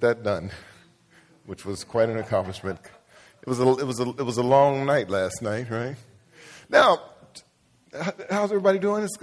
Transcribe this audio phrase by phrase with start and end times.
[0.00, 0.50] that done,
[1.46, 2.78] which was quite an accomplishment.
[3.42, 5.96] It was a, it was a, it was a long night last night, right?
[6.68, 7.00] Now,
[8.30, 9.04] how's everybody doing?
[9.04, 9.18] It's,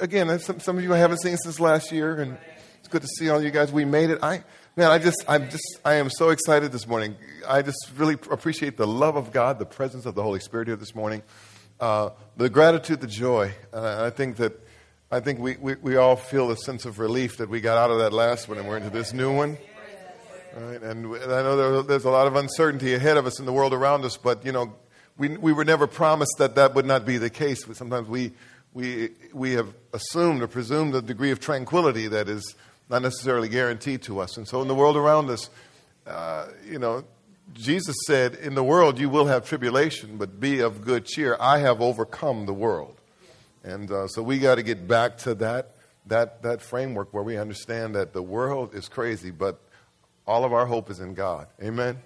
[0.00, 2.38] again, some, some of you I haven't seen since last year, and
[2.78, 3.70] it's good to see all you guys.
[3.70, 4.18] We made it.
[4.22, 4.42] I,
[4.76, 7.16] man, I just, I'm just, I am so excited this morning.
[7.46, 10.76] I just really appreciate the love of God, the presence of the Holy Spirit here
[10.76, 11.22] this morning,
[11.78, 13.52] uh, the gratitude, the joy.
[13.72, 14.58] Uh, I think that,
[15.10, 17.90] I think we, we, we all feel a sense of relief that we got out
[17.90, 19.58] of that last one and we're into this new one.
[20.56, 20.82] Right?
[20.82, 24.04] And I know there's a lot of uncertainty ahead of us in the world around
[24.04, 24.74] us, but you know,
[25.16, 27.64] we, we were never promised that that would not be the case.
[27.64, 28.32] But sometimes we,
[28.72, 32.54] we, we have assumed or presumed a degree of tranquility that is
[32.88, 34.36] not necessarily guaranteed to us.
[34.36, 35.50] And so in the world around us,
[36.06, 37.04] uh, you know,
[37.52, 41.36] Jesus said, In the world you will have tribulation, but be of good cheer.
[41.40, 42.96] I have overcome the world.
[43.64, 45.74] And uh, so we got to get back to that,
[46.06, 49.60] that, that framework where we understand that the world is crazy, but
[50.28, 51.48] all of our hope is in God.
[51.62, 51.98] Amen.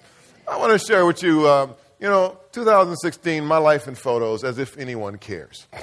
[0.48, 4.58] I want to share with you, um, you know, 2016, my life in photos, as
[4.58, 5.66] if anyone cares.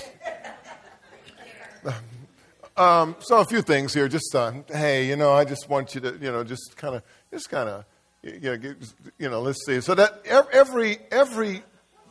[2.75, 4.07] Um, so a few things here.
[4.07, 7.03] Just uh, hey, you know, I just want you to, you know, just kind of,
[7.29, 7.83] just kind of,
[8.23, 8.75] you know,
[9.17, 9.81] you know, let's see.
[9.81, 11.61] So that every every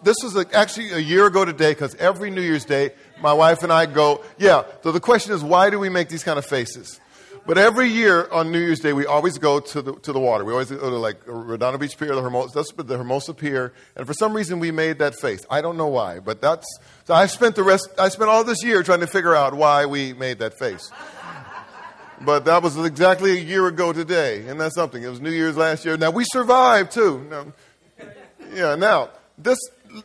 [0.02, 2.90] this was actually a year ago today because every New Year's Day,
[3.22, 4.22] my wife and I go.
[4.36, 4.64] Yeah.
[4.82, 7.00] So the question is, why do we make these kind of faces?
[7.48, 10.44] But every year on New Year's Day, we always go to the, to the water.
[10.44, 13.72] We always go to like Redondo Beach Pier, the Hermosa, that's the Hermosa Pier.
[13.96, 15.46] And for some reason, we made that face.
[15.50, 16.66] I don't know why, but that's,
[17.06, 19.86] so I spent the rest, I spent all this year trying to figure out why
[19.86, 20.92] we made that face.
[22.20, 25.00] But that was exactly a year ago today, and that's something.
[25.00, 25.96] It was New Year's last year.
[25.96, 27.24] Now we survived too.
[27.30, 27.52] Now,
[28.52, 28.74] yeah.
[28.74, 29.56] Now this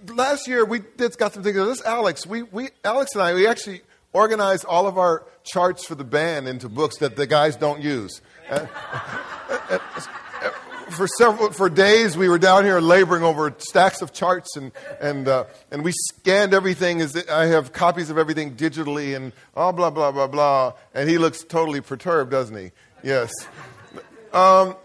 [0.09, 1.55] last year we did got some things.
[1.55, 3.81] This Alex, we, we Alex and I we actually
[4.13, 8.21] organized all of our charts for the band into books that the guys don't use.
[10.89, 15.27] For several for days we were down here laboring over stacks of charts and and
[15.27, 19.89] uh, and we scanned everything as I have copies of everything digitally and oh blah
[19.89, 20.73] blah blah blah.
[20.93, 22.71] And he looks totally perturbed doesn't he?
[23.03, 23.31] Yes.
[24.33, 24.75] Um,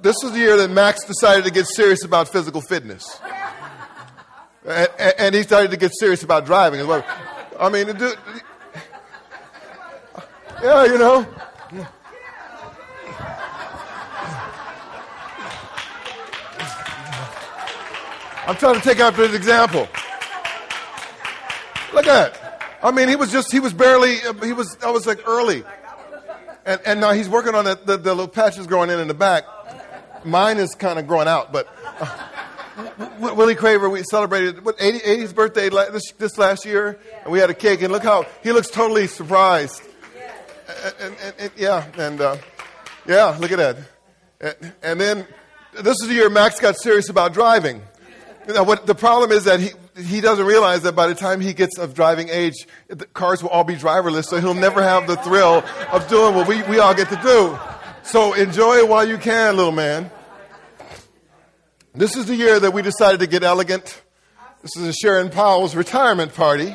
[0.00, 3.04] this was the year that Max decided to get serious about physical fitness.
[4.66, 7.04] And, and he started to get serious about driving as well.
[7.58, 7.88] I mean
[10.62, 11.26] yeah, you know.
[18.46, 19.88] I'm trying to take after his example.
[21.94, 22.80] Look at that.
[22.82, 25.62] I mean, he was just, he was barely, he was, I was like early.
[26.64, 29.14] And, and now he's working on it, the, the little patches growing in in the
[29.14, 29.44] back.
[30.24, 31.68] Mine is kind of growing out, but
[32.00, 32.28] uh,
[33.20, 37.50] Willie Craver, we celebrated what 80, 80th birthday this, this last year, and we had
[37.50, 39.82] a cake, and look how he looks totally surprised
[40.82, 42.36] and, and, and, yeah, and uh,
[43.06, 43.76] yeah, look at that.
[44.40, 45.26] And, and, then
[45.80, 47.82] this is the year Max got serious about driving.
[48.48, 51.52] Now, what the problem is that he he doesn't realize that by the time he
[51.52, 52.54] gets of driving age,
[52.88, 56.48] the cars will all be driverless, so he'll never have the thrill of doing what
[56.48, 57.58] we, we all get to do.
[58.02, 60.10] So enjoy it while you can, little man.
[61.94, 64.02] This is the year that we decided to get elegant.
[64.62, 66.74] This is a Sharon Powell's retirement party.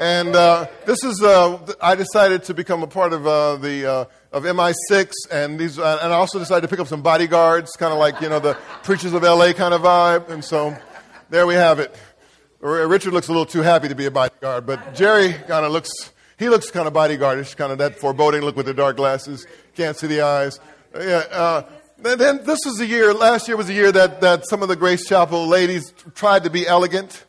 [0.00, 4.04] And uh, this is, uh, I decided to become a part of uh, the uh,
[4.32, 7.92] of MI6, and these, uh, and I also decided to pick up some bodyguards, kind
[7.92, 10.30] of like you know the preachers of LA kind of vibe.
[10.30, 10.74] And so,
[11.28, 11.94] there we have it.
[12.60, 15.90] Richard looks a little too happy to be a bodyguard, but Jerry kind of looks,
[16.38, 19.98] he looks kind of bodyguardish, kind of that foreboding look with the dark glasses, can't
[19.98, 20.60] see the eyes.
[20.94, 21.62] Yeah, uh,
[21.98, 24.76] then this was the year, last year was the year that, that some of the
[24.76, 27.26] Grace Chapel ladies tried to be elegant.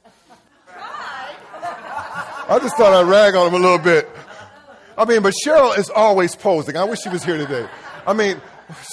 [2.52, 4.10] I just thought I'd rag on him a little bit.
[4.98, 6.76] I mean, but Cheryl is always posing.
[6.76, 7.66] I wish she was here today.
[8.06, 8.42] I mean,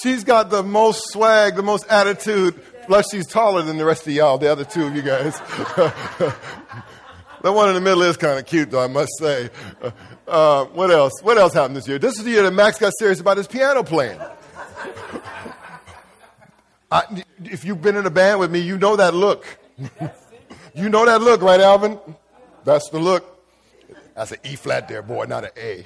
[0.01, 2.57] she's got the most swag, the most attitude.
[2.85, 5.37] Plus, she's taller than the rest of y'all, the other two of you guys.
[7.41, 9.49] the one in the middle is kind of cute, though, I must say.
[10.25, 11.21] Uh, what else?
[11.21, 11.99] What else happened this year?
[11.99, 14.21] This is the year that Max got serious about his piano playing.
[16.89, 19.45] I, if you've been in a band with me, you know that look.
[20.73, 21.99] you know that look, right, Alvin?
[22.63, 23.35] That's the look.
[24.19, 25.85] That's an E flat there, boy, not an A.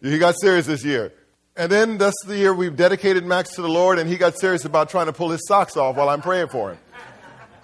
[0.00, 1.12] he got serious this year.
[1.54, 4.64] And then that's the year we've dedicated Max to the Lord, and he got serious
[4.64, 6.78] about trying to pull his socks off while I'm praying for him.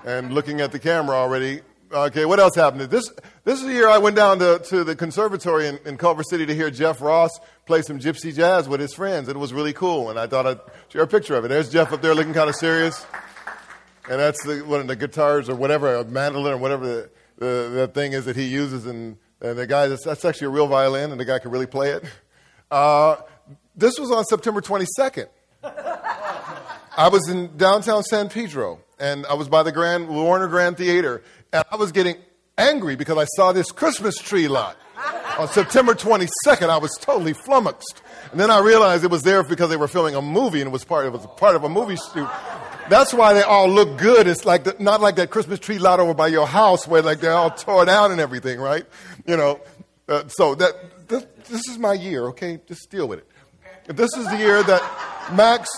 [0.04, 1.62] And looking at the camera already.
[1.90, 2.82] Okay, what else happened?
[2.90, 3.10] This,
[3.44, 6.44] this is the year I went down to, to the conservatory in, in Culver City
[6.44, 7.30] to hear Jeff Ross
[7.64, 9.30] play some gypsy jazz with his friends.
[9.30, 10.60] It was really cool, and I thought I'd
[10.90, 11.48] share a picture of it.
[11.48, 13.02] There's Jeff up there looking kind of serious.
[14.10, 17.70] And that's the, one of the guitars or whatever, a mandolin or whatever the, the,
[17.74, 20.66] the thing is that he uses in and the guy, that's, that's actually a real
[20.66, 22.04] violin, and the guy can really play it.
[22.70, 23.16] Uh,
[23.76, 25.28] this was on September 22nd.
[25.64, 31.22] I was in downtown San Pedro, and I was by the Grand Warner Grand Theater,
[31.52, 32.16] and I was getting
[32.58, 34.76] angry because I saw this Christmas tree lot.
[35.38, 38.02] On September 22nd, I was totally flummoxed.
[38.30, 40.72] And then I realized it was there because they were filming a movie and it
[40.72, 42.28] was part, it was part of a movie shoot.
[42.90, 44.26] That's why they all look good.
[44.26, 47.20] It's like the, not like that Christmas tree lot over by your house where like
[47.20, 48.84] they're all torn down and everything, right?
[49.30, 49.60] You know,
[50.08, 52.58] uh, so that this, this is my year, okay?
[52.66, 53.96] Just deal with it.
[53.96, 54.82] This is the year that
[55.34, 55.68] Max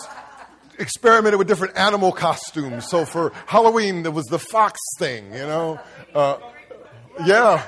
[0.79, 2.89] experimented with different animal costumes.
[2.89, 5.79] So for Halloween, there was the fox thing, you know?
[6.15, 6.39] Uh,
[7.27, 7.63] yeah,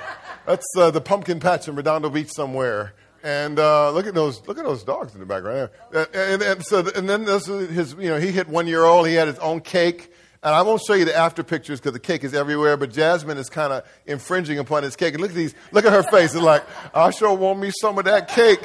[0.47, 2.95] that's uh, the pumpkin patch in Redondo Beach somewhere.
[3.23, 5.69] And uh, look at those, look at those dogs in the background.
[5.93, 8.85] And, and, and so, and then this is his, you know, he hit one year
[8.85, 9.07] old.
[9.07, 10.14] He had his own cake.
[10.45, 12.77] And I won't show you the after pictures because the cake is everywhere.
[12.77, 15.15] But Jasmine is kind of infringing upon his cake.
[15.15, 16.35] And look at these, look at her face.
[16.35, 16.63] It's like,
[16.95, 18.65] I sure want me some of that cake.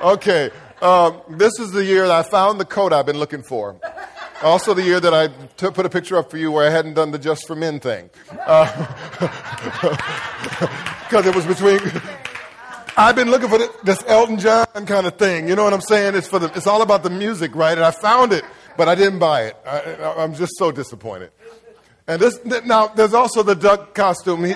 [0.00, 0.50] Okay,
[0.80, 3.76] um, this is the year that I found the coat I've been looking for.
[4.42, 6.94] Also, the year that I t- put a picture up for you where I hadn't
[6.94, 8.10] done the Just for Men thing.
[8.28, 8.86] Because
[11.12, 11.80] uh, it was between.
[12.96, 15.48] I've been looking for this Elton John kind of thing.
[15.48, 16.14] You know what I'm saying?
[16.14, 17.72] It's, for the, it's all about the music, right?
[17.72, 18.44] And I found it,
[18.76, 19.56] but I didn't buy it.
[19.66, 21.30] I, I'm just so disappointed.
[22.06, 24.44] And this, now, there's also the duck costume.
[24.44, 24.54] He,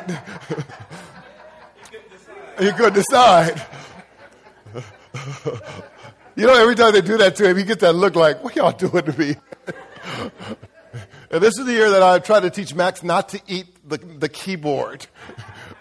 [2.65, 3.63] he could decide.
[6.37, 8.55] You know, every time they do that to him, he gets that look like, what
[8.55, 9.37] y'all doing to me?
[11.31, 13.97] and this is the year that I tried to teach Max not to eat the,
[13.97, 15.07] the keyboard.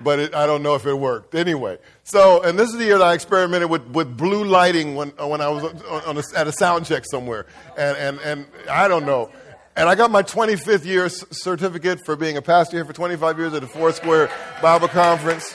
[0.02, 1.36] But it, I don't know if it worked.
[1.36, 5.14] Anyway, so, and this is the year that I experimented with, with blue lighting when,
[5.22, 7.46] uh, when I was on, a, at a sound check somewhere.
[7.78, 9.32] And, and, and I don't know.
[9.76, 13.54] And I got my 25th year certificate for being a pastor here for 25 years
[13.54, 14.30] at the Four Square
[14.62, 15.54] Bible Conference.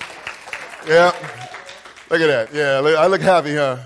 [0.87, 1.14] Yeah.
[2.10, 2.52] Look at that.
[2.52, 3.78] Yeah, I look happy, huh?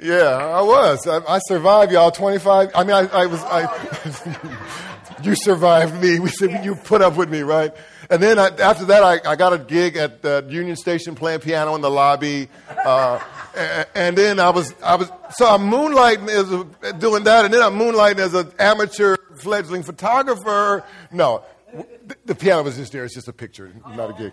[0.00, 1.06] Yeah, I was.
[1.06, 2.10] I, I survived, y'all.
[2.10, 2.70] Twenty-five.
[2.74, 3.42] I mean, I, I was.
[3.42, 6.20] I, you survived me.
[6.20, 7.72] We said you put up with me, right?
[8.14, 11.40] And then I, after that, I, I, got a gig at the Union Station playing
[11.40, 12.48] piano in the lobby.
[12.68, 13.18] Uh,
[13.56, 17.52] and, and, then I was, I was, so I'm moonlighting as a, doing that, and
[17.52, 20.84] then I'm moonlighting as an amateur fledgling photographer.
[21.10, 23.04] No, the, the piano was just there.
[23.04, 24.32] It's just a picture, not a gig.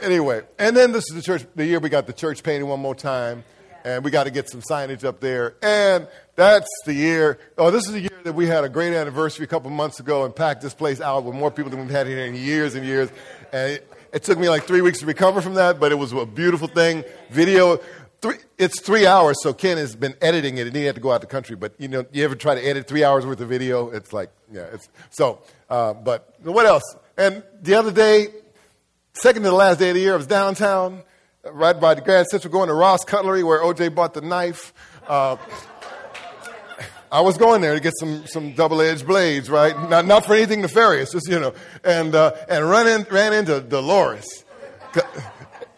[0.00, 1.44] Anyway, and then this is the church.
[1.56, 3.42] The year we got the church painted one more time
[3.84, 5.54] and we got to get some signage up there.
[5.62, 7.38] And that's the year.
[7.58, 10.24] Oh, this is the year that we had a great anniversary a couple months ago
[10.24, 12.86] and packed this place out with more people than we've had here in years and
[12.86, 13.10] years.
[13.52, 16.12] And it, it took me like three weeks to recover from that, but it was
[16.12, 17.04] a beautiful thing.
[17.30, 17.78] Video.
[18.20, 21.12] Three, it's three hours, so Ken has been editing it, and he had to go
[21.12, 21.56] out the country.
[21.56, 23.90] But you know, you ever try to edit three hours worth of video?
[23.90, 25.42] It's like, yeah, it's so.
[25.68, 26.96] Uh, but what else?
[27.18, 28.28] And the other day,
[29.12, 31.02] second to the last day of the year, I was downtown
[31.52, 34.72] right by the Grand Central, going to Ross Cutlery where OJ bought the knife.
[35.06, 35.36] Uh,
[37.12, 39.78] I was going there to get some, some double edged blades, right?
[39.88, 41.54] Not, not for anything nefarious, just, you know,
[41.84, 44.44] and, uh, and run in, ran into Dolores.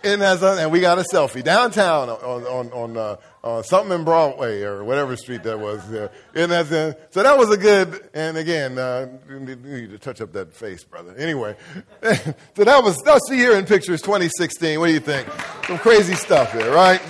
[0.03, 3.97] And, as a, and we got a selfie downtown on, on, on, uh, uh, something
[3.97, 5.81] in Broadway or whatever street that was.
[5.93, 9.99] Uh, and that's, uh, so that was a good, and again, uh, you need to
[9.99, 11.15] touch up that face, brother.
[11.17, 11.57] Anyway,
[12.03, 14.81] so that was, that's the year in pictures 2016.
[14.81, 15.29] What do you think?
[15.69, 17.01] Some crazy stuff there, right?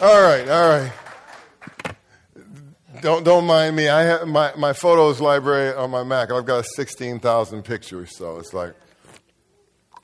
[0.00, 0.92] All right, all right.
[3.02, 3.90] Don't, don't mind me.
[3.90, 6.32] I have my, my photos library on my Mac.
[6.32, 8.72] I've got 16,000 pictures, so it's like,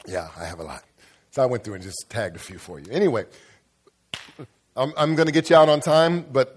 [0.06, 0.85] yeah, I have a lot.
[1.30, 2.90] So I went through and just tagged a few for you.
[2.90, 3.25] Anyway,
[4.77, 6.57] I'm, I'm going to get you out on time, but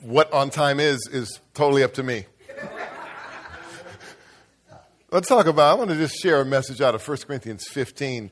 [0.00, 2.26] what on time is, is totally up to me.
[5.12, 8.30] Let's talk about, I want to just share a message out of 1 Corinthians 15.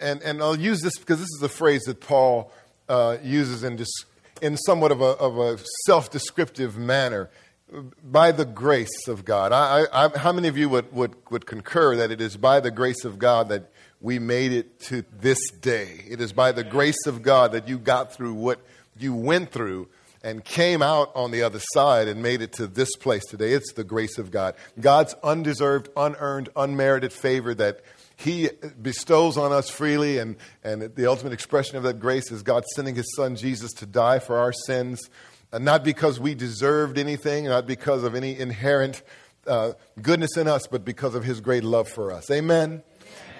[0.00, 2.50] And, and I'll use this because this is a phrase that Paul
[2.88, 4.06] uh, uses in, just,
[4.40, 7.30] in somewhat of a, of a self descriptive manner.
[8.04, 9.50] By the grace of God.
[9.50, 12.70] I, I, how many of you would, would, would concur that it is by the
[12.70, 13.72] grace of God that
[14.04, 16.04] we made it to this day.
[16.06, 18.60] It is by the grace of God that you got through what
[18.98, 19.88] you went through
[20.22, 23.52] and came out on the other side and made it to this place today.
[23.52, 24.56] It's the grace of God.
[24.78, 27.80] God's undeserved, unearned, unmerited favor that
[28.16, 32.64] He bestows on us freely, and, and the ultimate expression of that grace is God
[32.74, 35.00] sending His Son Jesus to die for our sins,
[35.50, 39.02] and not because we deserved anything, not because of any inherent
[39.46, 42.30] uh, goodness in us, but because of His great love for us.
[42.30, 42.82] Amen.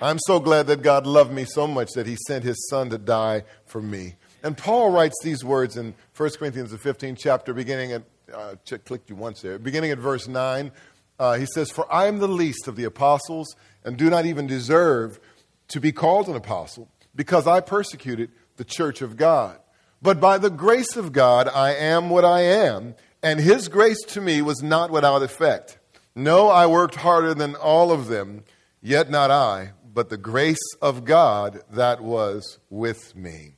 [0.03, 2.99] I'm so glad that God loved me so much that he sent his son to
[2.99, 4.17] die for me.
[4.43, 9.09] And Paul writes these words in 1 Corinthians, the 15th chapter, beginning at, uh, clicked
[9.09, 10.71] you once there, beginning at verse 9.
[11.19, 14.47] Uh, he says, For I am the least of the apostles and do not even
[14.47, 15.21] deserve
[15.69, 19.59] to be called an apostle because I persecuted the church of God.
[20.03, 24.21] But by the grace of God, I am what I am, And his grace to
[24.21, 25.79] me was not without effect.
[26.15, 28.45] No, I worked harder than all of them,
[28.83, 33.55] yet not I, but the grace of God that was with me.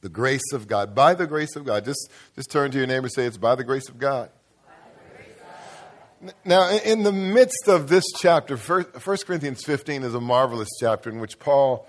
[0.00, 0.94] The grace of God.
[0.94, 1.84] By the grace of God.
[1.84, 4.30] Just, just turn to your neighbor and say, It's by the grace of God.
[6.44, 8.84] Now, in the midst of this chapter, 1
[9.26, 11.86] Corinthians 15 is a marvelous chapter in which Paul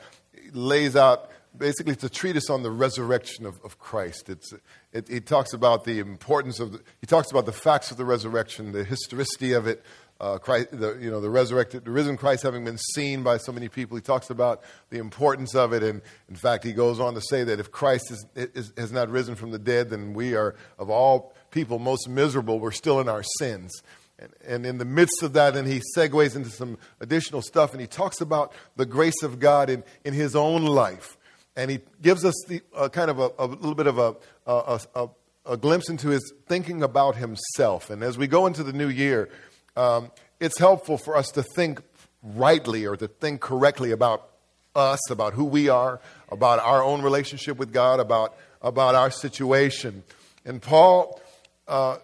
[0.51, 4.29] lays out basically it's a treatise on the resurrection of, of Christ.
[4.29, 4.53] It's,
[4.93, 8.05] it, he talks about the importance of, the, he talks about the facts of the
[8.05, 9.83] resurrection, the historicity of it,
[10.19, 13.51] uh, Christ, the, you know, the resurrected, the risen Christ having been seen by so
[13.51, 13.97] many people.
[13.97, 15.83] He talks about the importance of it.
[15.83, 19.09] And in fact, he goes on to say that if Christ is, is, has not
[19.09, 22.59] risen from the dead, then we are, of all people, most miserable.
[22.59, 23.71] We're still in our sins.
[24.19, 27.81] And, and in the midst of that, and he segues into some additional stuff, and
[27.81, 31.17] he talks about the grace of God in, in his own life.
[31.55, 34.15] And he gives us the, uh, kind of a, a, little bit of a,
[34.47, 35.09] a, a,
[35.45, 37.89] a, glimpse into his thinking about himself.
[37.89, 39.29] And as we go into the new year,
[39.77, 41.81] um, it's helpful for us to think
[42.21, 44.29] rightly or to think correctly about
[44.75, 45.99] us, about who we are,
[46.31, 50.03] about our own relationship with God, about, about our situation.
[50.45, 51.21] And Paul
[51.67, 51.97] uh,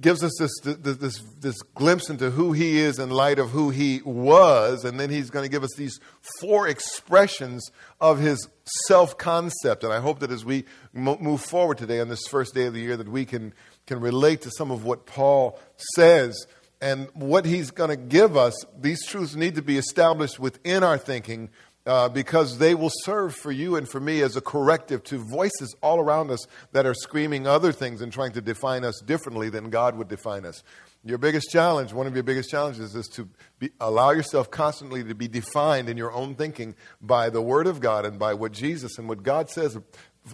[0.00, 4.00] gives us this, this, this, glimpse into who he is in light of who he
[4.04, 6.00] was, and then he's going to give us these
[6.40, 8.48] four expressions of his
[8.86, 9.84] self concept.
[9.84, 12.80] And I hope that as we move forward today on this first day of the
[12.80, 13.52] year, that we can,
[13.86, 15.58] can relate to some of what Paul
[15.94, 16.46] says.
[16.80, 20.98] And what he's going to give us, these truths need to be established within our
[20.98, 21.50] thinking
[21.86, 25.74] uh, because they will serve for you and for me as a corrective to voices
[25.82, 29.70] all around us that are screaming other things and trying to define us differently than
[29.70, 30.62] God would define us.
[31.04, 33.28] Your biggest challenge, one of your biggest challenges, is to
[33.58, 37.80] be, allow yourself constantly to be defined in your own thinking by the Word of
[37.80, 39.76] God and by what Jesus and what God says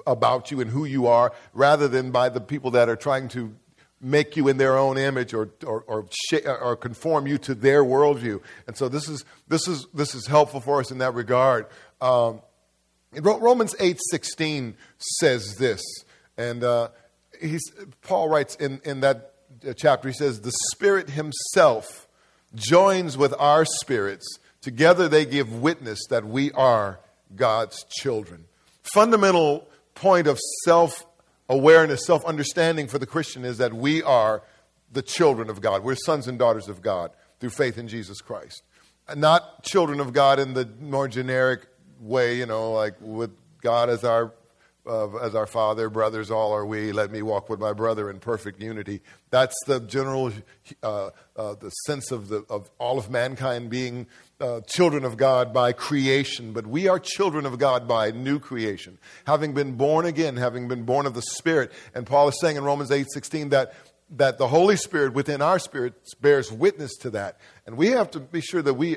[0.06, 3.56] about you and who you are, rather than by the people that are trying to
[4.00, 6.08] make you in their own image or, or, or,
[6.46, 8.40] or, conform you to their worldview.
[8.66, 11.66] And so this is, this is, this is helpful for us in that regard.
[12.00, 12.40] Um,
[13.12, 14.74] Romans 8.16
[15.18, 15.82] says this,
[16.38, 16.88] and uh,
[18.02, 19.34] Paul writes in, in that
[19.76, 22.08] chapter, he says, the Spirit himself
[22.54, 24.26] joins with our spirits.
[24.60, 27.00] Together they give witness that we are
[27.34, 28.44] God's children.
[28.82, 31.04] Fundamental point of self
[31.50, 34.42] awareness, self understanding for the Christian is that we are
[34.90, 35.84] the children of God.
[35.84, 38.62] We're sons and daughters of God through faith in Jesus Christ.
[39.14, 41.66] Not children of God in the more generic
[42.00, 44.32] way, you know, like with God as our
[44.86, 46.92] uh, as our father, brothers all are we.
[46.92, 49.00] Let me walk with my brother in perfect unity.
[49.30, 50.32] That's the general
[50.82, 54.06] uh, uh, the sense of the of all of mankind being
[54.40, 58.98] uh, children of God by creation, but we are children of God by new creation,
[59.26, 61.72] having been born again, having been born of the Spirit.
[61.94, 63.74] And Paul is saying in Romans eight sixteen that
[64.16, 68.20] that the Holy Spirit within our spirit bears witness to that, and we have to
[68.20, 68.96] be sure that we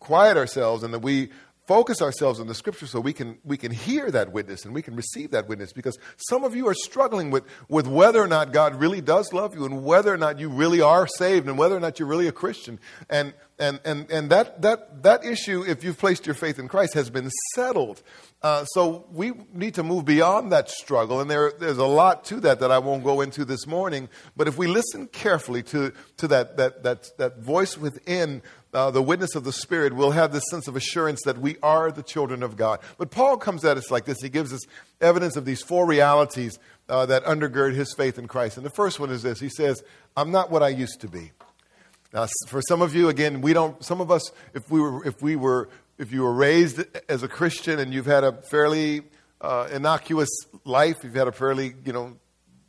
[0.00, 1.30] quiet ourselves and that we
[1.66, 4.82] focus ourselves on the scripture so we can, we can hear that witness and we
[4.82, 8.52] can receive that witness because some of you are struggling with, with whether or not
[8.52, 11.76] God really does love you and whether or not you really are saved and whether
[11.76, 12.78] or not you're really a Christian.
[13.08, 16.94] And, and, and, and that, that, that issue, if you've placed your faith in Christ,
[16.94, 18.02] has been settled.
[18.42, 22.40] Uh, so we need to move beyond that struggle, and there, there's a lot to
[22.40, 24.08] that that I won't go into this morning.
[24.36, 28.42] But if we listen carefully to, to that, that, that, that voice within
[28.74, 31.92] uh, the witness of the Spirit, we'll have this sense of assurance that we are
[31.92, 32.80] the children of God.
[32.98, 34.20] But Paul comes at us like this.
[34.20, 34.60] He gives us
[35.00, 36.58] evidence of these four realities
[36.88, 38.56] uh, that undergird his faith in Christ.
[38.56, 39.82] And the first one is this He says,
[40.16, 41.30] I'm not what I used to be.
[42.14, 45.20] Now, for some of you, again, we don't, some of us, if we were, if
[45.20, 45.68] we were,
[45.98, 49.02] if you were raised as a Christian and you've had a fairly
[49.40, 50.30] uh, innocuous
[50.64, 52.16] life, you've had a fairly, you know,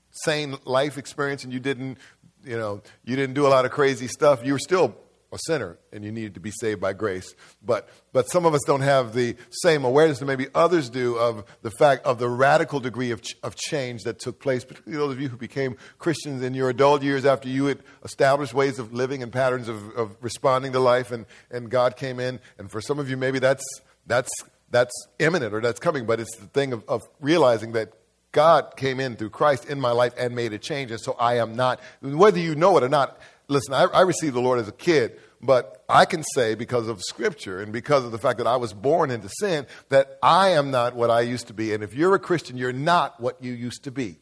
[0.09, 1.99] sane life experience and you didn't,
[2.43, 4.95] you know, you didn't do a lot of crazy stuff, you were still
[5.31, 7.35] a sinner and you needed to be saved by grace.
[7.63, 11.43] But, but some of us don't have the same awareness that maybe others do of
[11.61, 15.15] the fact of the radical degree of, ch- of change that took place, particularly those
[15.15, 18.93] of you who became Christians in your adult years after you had established ways of
[18.93, 22.39] living and patterns of, of responding to life and, and God came in.
[22.57, 23.65] And for some of you, maybe that's,
[24.07, 24.31] that's,
[24.69, 27.93] that's imminent or that's coming, but it's the thing of, of realizing that
[28.35, 30.91] God came in through Christ in my life and made a change.
[30.91, 33.17] And so I am not, whether you know it or not,
[33.47, 37.01] listen, I, I received the Lord as a kid, but I can say because of
[37.01, 40.71] Scripture and because of the fact that I was born into sin that I am
[40.71, 41.73] not what I used to be.
[41.73, 44.17] And if you're a Christian, you're not what you used to be.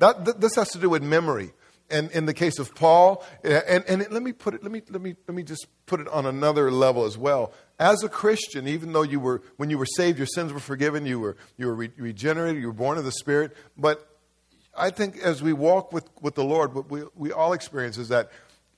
[0.00, 1.52] That, th- this has to do with memory.
[1.90, 5.02] And in the case of Paul, and, and let me put it, let me, let,
[5.02, 7.52] me, let me just put it on another level as well.
[7.78, 11.04] As a Christian, even though you were, when you were saved, your sins were forgiven,
[11.06, 14.13] you were, you were re- regenerated, you were born of the Spirit, but
[14.76, 18.08] I think as we walk with, with the Lord, what we, we all experience is
[18.08, 18.30] that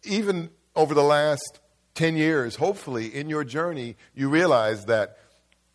[0.05, 1.61] even over the last
[1.95, 5.19] 10 years, hopefully in your journey, you realize that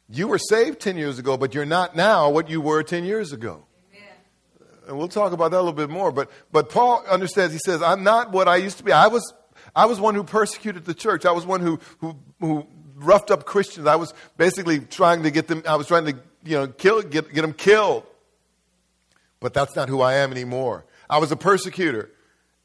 [0.09, 3.31] you were saved 10 years ago, but you're not now what you were 10 years
[3.31, 3.65] ago.
[4.87, 6.11] And we'll talk about that a little bit more.
[6.11, 8.91] But, but Paul understands, he says, I'm not what I used to be.
[8.91, 9.33] I was,
[9.75, 11.25] I was one who persecuted the church.
[11.25, 13.87] I was one who, who, who roughed up Christians.
[13.87, 17.33] I was basically trying to get them, I was trying to, you know, kill, get,
[17.33, 18.03] get them killed.
[19.41, 20.85] But that's not who I am anymore.
[21.09, 22.11] I was a persecutor.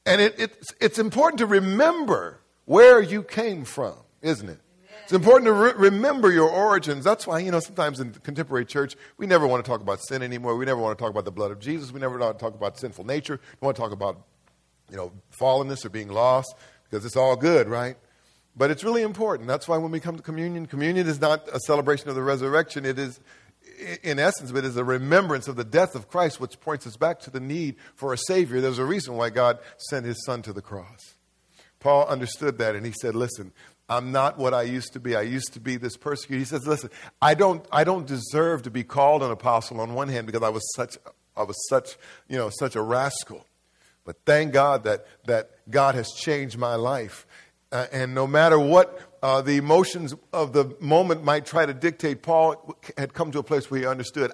[0.05, 4.61] And it, it's, it's important to remember where you came from, isn't it?
[5.03, 7.05] It's important to re- remember your origins.
[7.05, 10.23] That's why, you know, sometimes in contemporary church, we never want to talk about sin
[10.23, 10.57] anymore.
[10.57, 11.93] We never want to talk about the blood of Jesus.
[11.93, 13.41] We never want to talk about sinful nature.
[13.61, 14.23] We want to talk about,
[14.91, 16.55] you know, fallenness or being lost
[16.91, 17.97] because it's all good, right?
[18.57, 19.49] But it's really important.
[19.49, 22.85] That's why when we come to communion, communion is not a celebration of the resurrection.
[22.85, 23.21] It is,
[24.03, 26.97] in essence, but it is a remembrance of the death of Christ, which points us
[26.97, 28.61] back to the need for a Savior.
[28.61, 29.59] There's a reason why God
[29.91, 31.15] sent His Son to the cross.
[31.79, 33.53] Paul understood that and he said, Listen,
[33.89, 35.15] I'm not what I used to be.
[35.15, 36.39] I used to be this persecutor.
[36.39, 36.91] He says, listen,
[37.23, 40.49] I don't, I don't deserve to be called an apostle on one hand because I
[40.49, 40.99] was such,
[41.37, 41.97] I was such,
[42.29, 43.47] you know, such a rascal.
[44.05, 47.27] But thank God that, that God has changed my life.
[47.71, 52.23] Uh, and no matter what uh, the emotions of the moment might try to dictate,
[52.23, 54.33] Paul had come to a place where he understood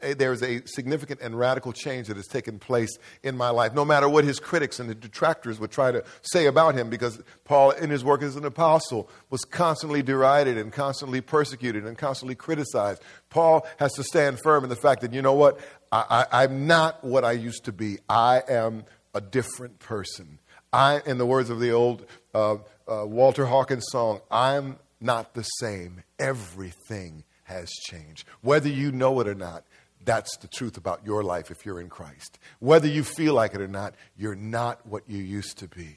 [0.00, 3.84] there is a significant and radical change that has taken place in my life, no
[3.84, 7.70] matter what his critics and the detractors would try to say about him, because Paul,
[7.70, 13.02] in his work as an apostle, was constantly derided and constantly persecuted and constantly criticized.
[13.30, 15.58] Paul has to stand firm in the fact that, you know what,
[15.90, 17.98] I, am not what I used to be.
[18.08, 20.38] I am a different person.
[20.72, 22.04] I, in the words of the old
[22.36, 26.02] uh, uh, Walter Hawkins song, I'm not the same.
[26.18, 28.28] Everything has changed.
[28.42, 29.64] Whether you know it or not,
[30.04, 32.38] that's the truth about your life if you're in Christ.
[32.58, 35.96] Whether you feel like it or not, you're not what you used to be.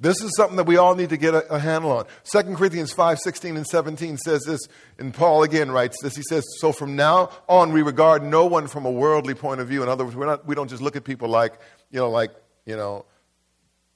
[0.00, 2.06] This is something that we all need to get a, a handle on.
[2.24, 4.58] 2 Corinthians 5 16 and 17 says this,
[4.98, 6.16] and Paul again writes this.
[6.16, 9.68] He says, So from now on, we regard no one from a worldly point of
[9.68, 9.84] view.
[9.84, 11.54] In other words, we're not, we don't just look at people like,
[11.92, 12.32] you know, like,
[12.66, 13.04] you know,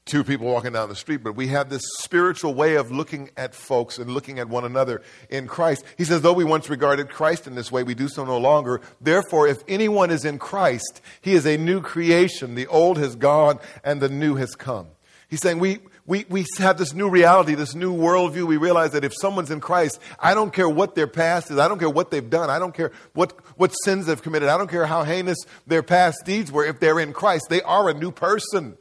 [0.06, 3.54] two people walking down the street, but we have this spiritual way of looking at
[3.54, 5.84] folks and looking at one another in Christ.
[5.98, 8.80] He says, though we once regarded Christ in this way, we do so no longer.
[9.00, 12.54] Therefore, if anyone is in Christ, he is a new creation.
[12.54, 14.86] The old has gone and the new has come.
[15.28, 18.46] He's saying we, we, we have this new reality, this new worldview.
[18.46, 21.58] We realize that if someone's in Christ, I don't care what their past is.
[21.58, 22.48] I don't care what they've done.
[22.48, 24.48] I don't care what, what sins they've committed.
[24.48, 26.64] I don't care how heinous their past deeds were.
[26.64, 28.78] If they're in Christ, they are a new person.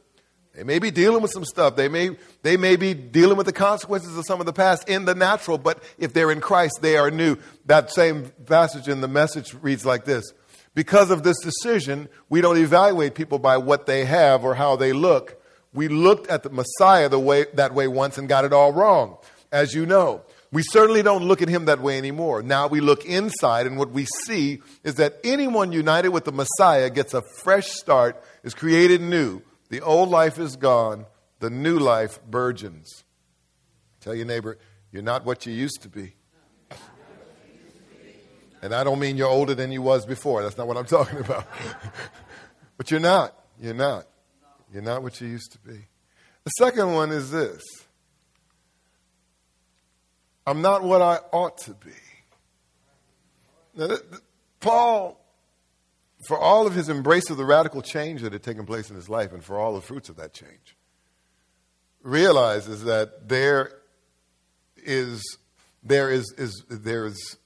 [0.56, 1.76] They may be dealing with some stuff.
[1.76, 5.04] They may, they may be dealing with the consequences of some of the past in
[5.04, 7.36] the natural, but if they're in Christ, they are new.
[7.66, 10.24] That same passage in the message reads like this
[10.74, 14.94] Because of this decision, we don't evaluate people by what they have or how they
[14.94, 15.42] look.
[15.74, 19.18] We looked at the Messiah the way, that way once and got it all wrong,
[19.52, 20.22] as you know.
[20.52, 22.42] We certainly don't look at him that way anymore.
[22.42, 26.88] Now we look inside, and what we see is that anyone united with the Messiah
[26.88, 31.06] gets a fresh start, is created new the old life is gone,
[31.40, 33.04] the new life burgeons.
[34.00, 34.58] Tell your neighbor,
[34.92, 36.14] you're not what you used to be.
[38.62, 40.42] And I don't mean you're older than you was before.
[40.42, 41.46] That's not what I'm talking about.
[42.76, 43.34] but you're not.
[43.60, 44.06] You're not.
[44.72, 45.86] You're not what you used to be.
[46.44, 47.62] The second one is this
[50.46, 51.90] I'm not what I ought to be.
[53.74, 53.96] Now,
[54.60, 55.20] Paul
[56.26, 59.08] for all of his embrace of the radical change that had taken place in his
[59.08, 60.76] life and for all the fruits of that change,
[62.02, 63.72] realizes that there
[64.76, 65.22] is,
[65.82, 67.36] there is, is there is,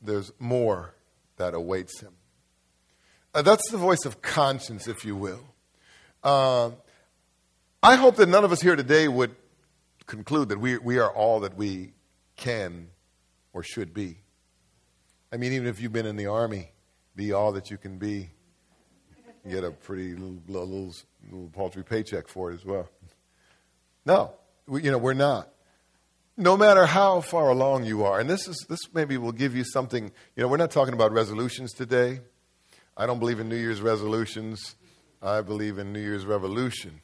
[0.00, 0.94] there's more
[1.36, 2.12] that awaits him.
[3.34, 5.44] Uh, that's the voice of conscience, if you will.
[6.22, 6.70] Uh,
[7.82, 9.34] I hope that none of us here today would
[10.06, 11.92] conclude that we, we are all that we
[12.36, 12.88] can
[13.52, 14.18] or should be.
[15.32, 16.72] I mean, even if you've been in the army,
[17.18, 18.30] be all that you can be.
[19.50, 20.94] Get a pretty little, little,
[21.30, 22.88] little paltry paycheck for it as well.
[24.06, 24.34] No,
[24.68, 25.48] we, you know, we're not.
[26.36, 29.64] No matter how far along you are, and this is this maybe will give you
[29.64, 30.12] something.
[30.36, 32.20] You know, we're not talking about resolutions today.
[32.96, 34.76] I don't believe in New Year's resolutions.
[35.20, 37.00] I believe in New Year's revolution,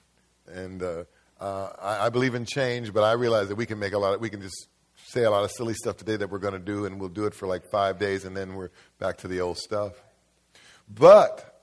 [0.47, 1.05] and uh,
[1.41, 2.93] uh, I, I, believe in change.
[2.93, 4.15] But I realize that we can make a lot.
[4.15, 4.69] Of, we can just
[5.15, 7.27] say a lot of silly stuff today that we're going to do, and we'll do
[7.27, 9.93] it for like five days, and then we're back to the old stuff.
[10.93, 11.55] But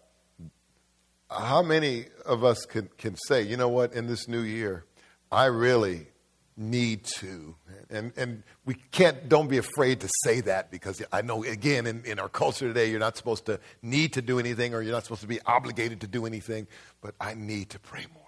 [1.29, 4.85] how many of us can, can say, you know what, in this new year,
[5.31, 6.07] I really
[6.55, 7.55] need to.
[7.89, 12.03] And, and we can't, don't be afraid to say that because I know, again, in,
[12.05, 15.03] in our culture today, you're not supposed to need to do anything or you're not
[15.03, 16.67] supposed to be obligated to do anything,
[17.01, 18.21] but I need to pray more.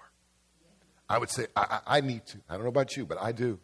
[1.09, 2.37] I would say, I, I need to.
[2.49, 3.59] I don't know about you, but I do.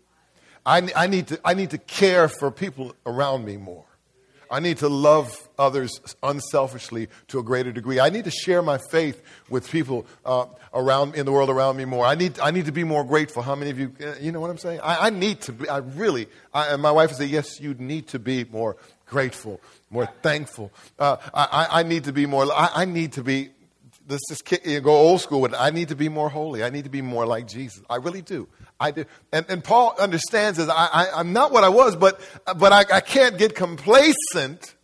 [0.69, 3.85] I, I, need to, I need to care for people around me more.
[4.51, 7.99] I need to love others unselfishly to a greater degree.
[7.99, 11.85] I need to share my faith with people uh, around in the world around me
[11.85, 12.05] more.
[12.05, 13.41] I need, I need to be more grateful.
[13.41, 14.79] How many of you, uh, you know what I'm saying?
[14.81, 17.73] I, I need to be, I really, I, and my wife would say, yes, you
[17.75, 18.77] need to be more
[19.07, 20.71] grateful, more thankful.
[20.99, 23.49] Uh, I, I need to be more, I, I need to be,
[24.09, 24.43] let's just
[24.83, 25.57] go old school with it.
[25.59, 26.63] I need to be more holy.
[26.63, 27.83] I need to be more like Jesus.
[27.89, 28.47] I really do.
[28.79, 29.05] I do.
[29.31, 32.19] And, and Paul understands that I, I, am not what I was, but,
[32.57, 34.75] but I, I can't get complacent.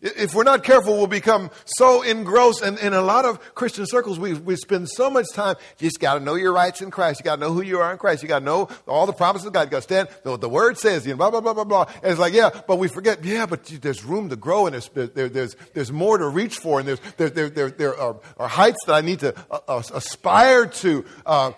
[0.00, 2.62] If we're not careful, we'll become so engrossed.
[2.62, 5.56] And in a lot of Christian circles, we, we spend so much time.
[5.80, 7.18] You just got to know your rights in Christ.
[7.18, 8.22] You got to know who you are in Christ.
[8.22, 9.62] You got to know all the promises of God.
[9.62, 10.08] You got to stand.
[10.22, 11.86] The, the word says, you know, blah, blah, blah, blah, blah.
[11.96, 14.88] And it's like, yeah, but we forget, yeah, but there's room to grow and there's,
[14.88, 16.78] there, there's, there's more to reach for.
[16.78, 19.82] And there's, there, there, there, there are, are heights that I need to uh, uh
[19.94, 21.04] aspire to.
[21.26, 21.52] Uh,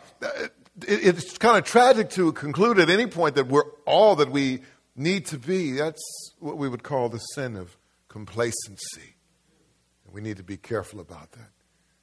[0.89, 4.61] it's kind of tragic to conclude at any point that we're all that we
[4.97, 5.73] need to be.
[5.73, 6.01] That's
[6.39, 7.77] what we would call the sin of
[8.11, 9.15] complacency.
[10.05, 11.51] And we need to be careful about that.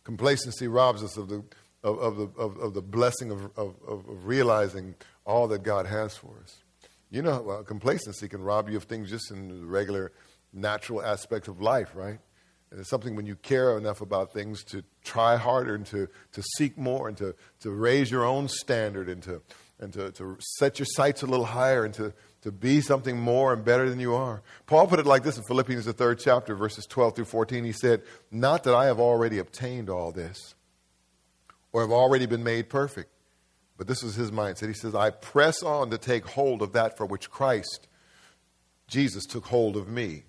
[0.04, 1.43] Complacency robs us of the,
[1.84, 6.15] of, of the, of, of, the blessing of, of, of realizing all that God has
[6.15, 6.63] for us.
[7.12, 10.13] You know, well, complacency can rob you of things just in the regular,
[10.54, 12.20] natural aspects of life, right?
[12.72, 16.43] And it's something when you care enough about things to try harder and to, to
[16.56, 19.41] seek more and to, to raise your own standard and, to,
[19.80, 22.13] and to, to set your sights a little higher and to,
[22.47, 24.41] to be something more and better than you are.
[24.67, 27.65] Paul put it like this in Philippians, the third chapter, verses 12 through 14.
[27.65, 30.55] He said, Not that I have already obtained all this
[31.73, 33.12] or have already been made perfect,
[33.77, 34.69] but this is his mindset.
[34.69, 37.89] He says, I press on to take hold of that for which Christ,
[38.88, 40.23] Jesus, took hold of me.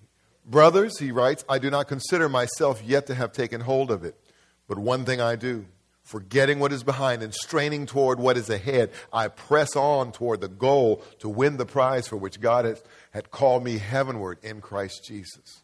[0.45, 4.19] Brothers, he writes, I do not consider myself yet to have taken hold of it.
[4.67, 5.67] But one thing I do,
[6.09, 10.47] forgetting what is behind and straining toward what is ahead, I press on toward the
[10.47, 15.05] goal to win the prize for which God has, had called me heavenward in Christ
[15.07, 15.61] Jesus.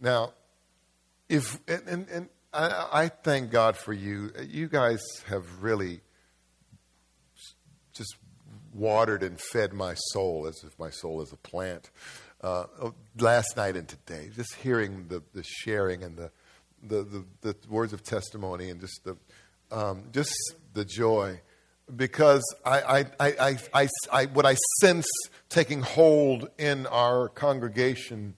[0.00, 0.34] Now,
[1.28, 4.30] if, and, and, and I, I thank God for you.
[4.40, 6.00] You guys have really
[7.92, 8.14] just
[8.72, 11.90] watered and fed my soul as if my soul is a plant
[12.40, 12.66] uh,
[13.18, 16.30] last night and today, just hearing the, the sharing and the,
[16.82, 19.16] the, the, the words of testimony and just the,
[19.70, 20.34] um, just
[20.74, 21.40] the joy.
[21.94, 25.06] Because I, I, I, I, I, what I sense
[25.48, 28.34] taking hold in our congregation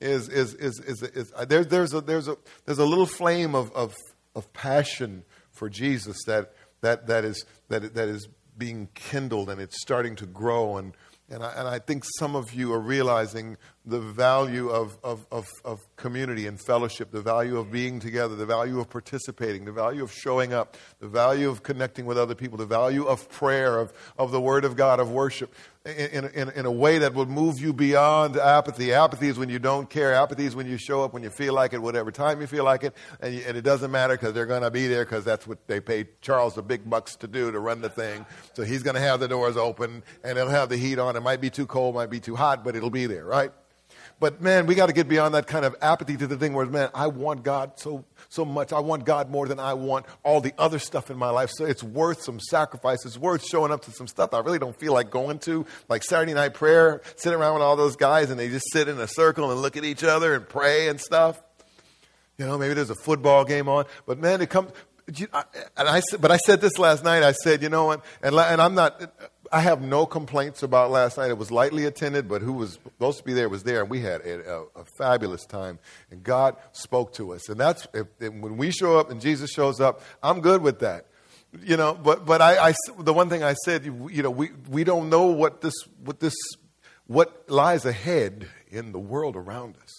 [0.00, 3.54] is, is, is, is, is, is there, there's, a, there's, a, there's a little flame
[3.54, 3.94] of, of,
[4.34, 9.80] of passion for Jesus that, that, that, is, that, that is being kindled and it's
[9.80, 10.76] starting to grow.
[10.76, 10.92] And
[11.30, 13.58] and I, and I, think some of you are realizing
[13.88, 18.46] the value of, of, of, of, community and fellowship, the value of being together, the
[18.46, 22.58] value of participating, the value of showing up, the value of connecting with other people,
[22.58, 25.54] the value of prayer, of, of the Word of God, of worship
[25.96, 28.92] in, in, in a way that will move you beyond apathy.
[28.92, 30.12] Apathy is when you don't care.
[30.12, 32.64] Apathy is when you show up when you feel like it, whatever time you feel
[32.64, 35.24] like it, and, you, and it doesn't matter because they're going to be there because
[35.24, 38.26] that's what they paid Charles the big bucks to do to run the thing.
[38.54, 41.16] So he's going to have the doors open and he'll have the heat on.
[41.16, 43.52] It might be too cold, might be too hot, but it'll be there, right?
[44.20, 46.66] But man, we got to get beyond that kind of apathy to the thing where,
[46.66, 48.72] man, I want God so, so much.
[48.72, 51.50] I want God more than I want all the other stuff in my life.
[51.52, 53.06] So it's worth some sacrifice.
[53.06, 55.66] It's worth showing up to some stuff I really don't feel like going to.
[55.88, 58.98] Like Saturday night prayer, sitting around with all those guys and they just sit in
[58.98, 61.40] a circle and look at each other and pray and stuff.
[62.38, 63.84] You know, maybe there's a football game on.
[64.04, 64.72] But man, it comes,
[65.06, 65.28] and
[65.76, 67.22] I, but I said this last night.
[67.22, 68.04] I said, you know what?
[68.22, 69.12] And, and I'm not,
[69.50, 71.30] I have no complaints about last night.
[71.30, 74.00] It was lightly attended, but who was supposed to be there was there, and we
[74.00, 75.78] had a, a, fabulous time.
[76.10, 79.50] And God spoke to us, and that's if, if, when we show up and Jesus
[79.50, 80.02] shows up.
[80.22, 81.06] I'm good with that,
[81.62, 81.94] you know.
[81.94, 85.26] But but I, I the one thing I said, you know, we we don't know
[85.26, 86.34] what this what this
[87.06, 89.97] what lies ahead in the world around us.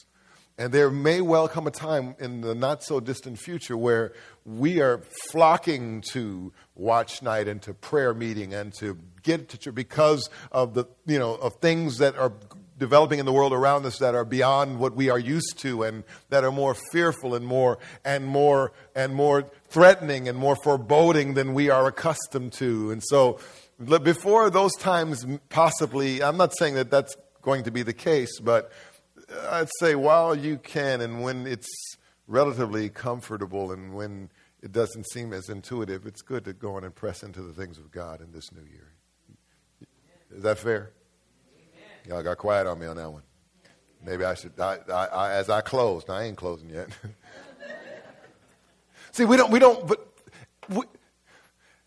[0.60, 4.12] And there may well come a time in the not so distant future where
[4.45, 9.74] we are flocking to watch night and to prayer meeting and to get to church
[9.74, 12.34] because of the you know of things that are
[12.78, 16.04] developing in the world around us that are beyond what we are used to and
[16.28, 21.54] that are more fearful and more and more and more threatening and more foreboding than
[21.54, 22.91] we are accustomed to.
[22.91, 23.39] And so
[24.04, 28.72] before those times possibly I'm not saying that that's going to be the case, but
[29.49, 31.69] I'd say while you can and when it's
[32.27, 34.29] relatively comfortable and when
[34.61, 37.77] it doesn't seem as intuitive, it's good to go on and press into the things
[37.77, 38.93] of God in this new year.
[40.35, 40.91] Is that fair?
[42.07, 43.23] Y'all got quiet on me on that one.
[44.05, 46.89] Maybe I should, I, I, I, as I close, now I ain't closing yet.
[49.11, 50.07] See, we don't, we don't, but,
[50.69, 50.83] we,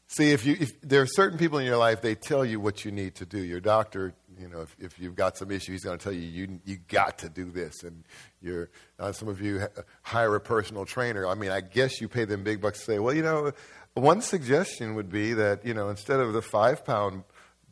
[0.09, 2.85] see, if you, if there are certain people in your life, they tell you what
[2.85, 3.39] you need to do.
[3.39, 6.21] Your doctor, you know, if, if you've got some issue, he's going to tell you,
[6.21, 7.85] you, you got to do this.
[7.85, 8.03] And
[8.43, 9.67] you're, uh, some of you
[10.03, 11.27] hire a personal trainer.
[11.27, 13.53] I mean, I guess you pay them big bucks to say, well, you know,
[13.95, 17.23] one suggestion would be that, you know, instead of the five pound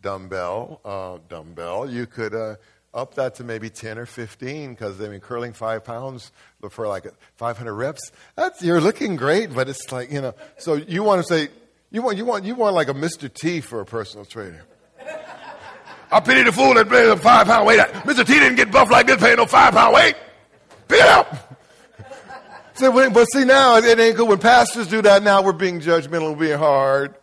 [0.00, 2.54] dumbbell, uh, dumbbell, you could, uh,
[2.92, 6.32] up that to maybe 10 or 15 because I mean curling five pounds
[6.70, 7.06] for like
[7.36, 11.32] 500 reps that's you're looking great but it's like you know so you want to
[11.32, 11.52] say
[11.92, 13.32] you want you want you want like a Mr.
[13.32, 14.64] T for a personal trainer
[16.12, 17.78] I pity the fool that plays a five pound weight.
[17.78, 18.26] Mr.
[18.26, 20.16] T didn't get buff like this paying no five pound weight
[20.90, 21.50] pick it up
[22.80, 24.28] but see now it ain't good.
[24.28, 27.14] When pastors do that now we're being judgmental we're being hard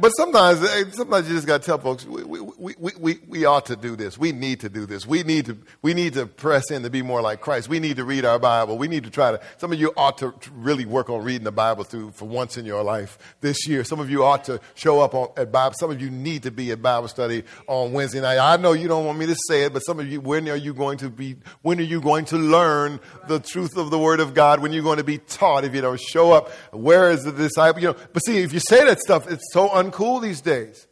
[0.00, 3.44] but sometimes, eh, sometimes you just got to tell folks, we, we, we, we, we
[3.44, 4.16] ought to do this.
[4.16, 5.06] We need to do this.
[5.06, 7.68] We need to, we need to press in to be more like Christ.
[7.68, 8.78] We need to read our Bible.
[8.78, 11.52] We need to try to, some of you ought to really work on reading the
[11.52, 13.84] Bible through for once in your life this year.
[13.84, 15.74] Some of you ought to show up on, at Bible.
[15.78, 18.38] Some of you need to be at Bible study on Wednesday night.
[18.38, 20.56] I know you don't want me to say it, but some of you, when are
[20.56, 24.20] you going to be, when are you going to learn the truth of the Word
[24.20, 24.60] of God?
[24.60, 26.50] When are you going to be taught if you don't show up?
[26.72, 27.82] Where is the disciple?
[27.82, 30.86] You know, but see, if you say that stuff, it's so un uncool these days.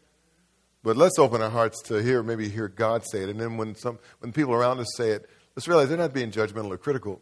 [0.83, 3.29] But let's open our hearts to hear, maybe hear God say it.
[3.29, 6.31] And then when, some, when people around us say it, let's realize they're not being
[6.31, 7.21] judgmental or critical.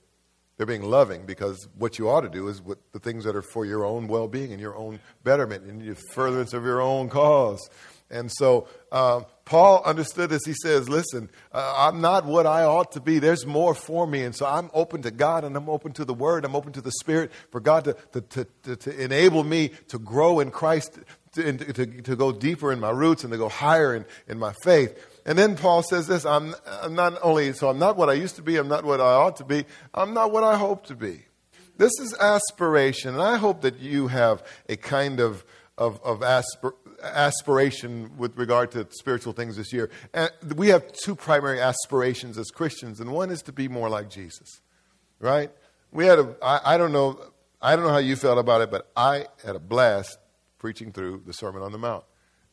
[0.56, 3.42] They're being loving because what you ought to do is what, the things that are
[3.42, 7.08] for your own well being and your own betterment and your furtherance of your own
[7.08, 7.68] cause.
[8.10, 10.42] And so uh, Paul understood this.
[10.44, 13.18] He says, Listen, uh, I'm not what I ought to be.
[13.18, 14.22] There's more for me.
[14.22, 16.44] And so I'm open to God and I'm open to the Word.
[16.44, 19.98] I'm open to the Spirit for God to, to, to, to, to enable me to
[19.98, 20.98] grow in Christ,
[21.34, 24.52] to, to, to go deeper in my roots and to go higher in, in my
[24.62, 24.96] faith.
[25.26, 28.36] And then Paul says this I'm, I'm not only, so I'm not what I used
[28.36, 30.94] to be, I'm not what I ought to be, I'm not what I hope to
[30.94, 31.24] be.
[31.76, 35.44] This is aspiration, and I hope that you have a kind of,
[35.76, 39.90] of, of aspir- aspiration with regard to spiritual things this year.
[40.12, 44.08] And we have two primary aspirations as Christians, and one is to be more like
[44.08, 44.60] Jesus,
[45.18, 45.50] right?
[45.90, 47.18] We had a, I, I don't know,
[47.60, 50.18] I don't know how you felt about it, but I had a blast
[50.64, 52.04] preaching through the Sermon on the Mount.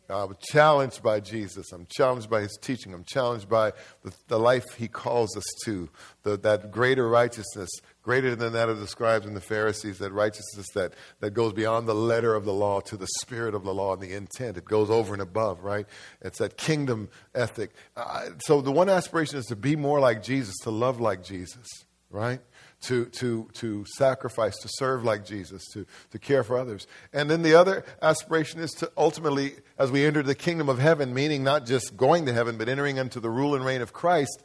[0.09, 1.71] I'm challenged by Jesus.
[1.71, 2.93] I'm challenged by his teaching.
[2.93, 3.71] I'm challenged by
[4.03, 5.87] the, the life he calls us to,
[6.23, 7.69] the, that greater righteousness,
[8.01, 11.87] greater than that of the scribes and the Pharisees, that righteousness that, that goes beyond
[11.87, 14.57] the letter of the law to the spirit of the law and the intent.
[14.57, 15.85] It goes over and above, right?
[16.21, 17.71] It's that kingdom ethic.
[17.95, 21.85] Uh, so the one aspiration is to be more like Jesus, to love like Jesus,
[22.09, 22.41] right?
[22.81, 26.87] To, to, to sacrifice, to serve like Jesus, to, to care for others.
[27.13, 31.13] And then the other aspiration is to ultimately, as we enter the kingdom of heaven,
[31.13, 34.43] meaning not just going to heaven, but entering into the rule and reign of Christ,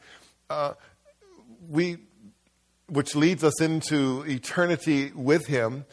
[0.50, 0.74] uh,
[1.68, 1.96] we,
[2.88, 5.86] which leads us into eternity with Him.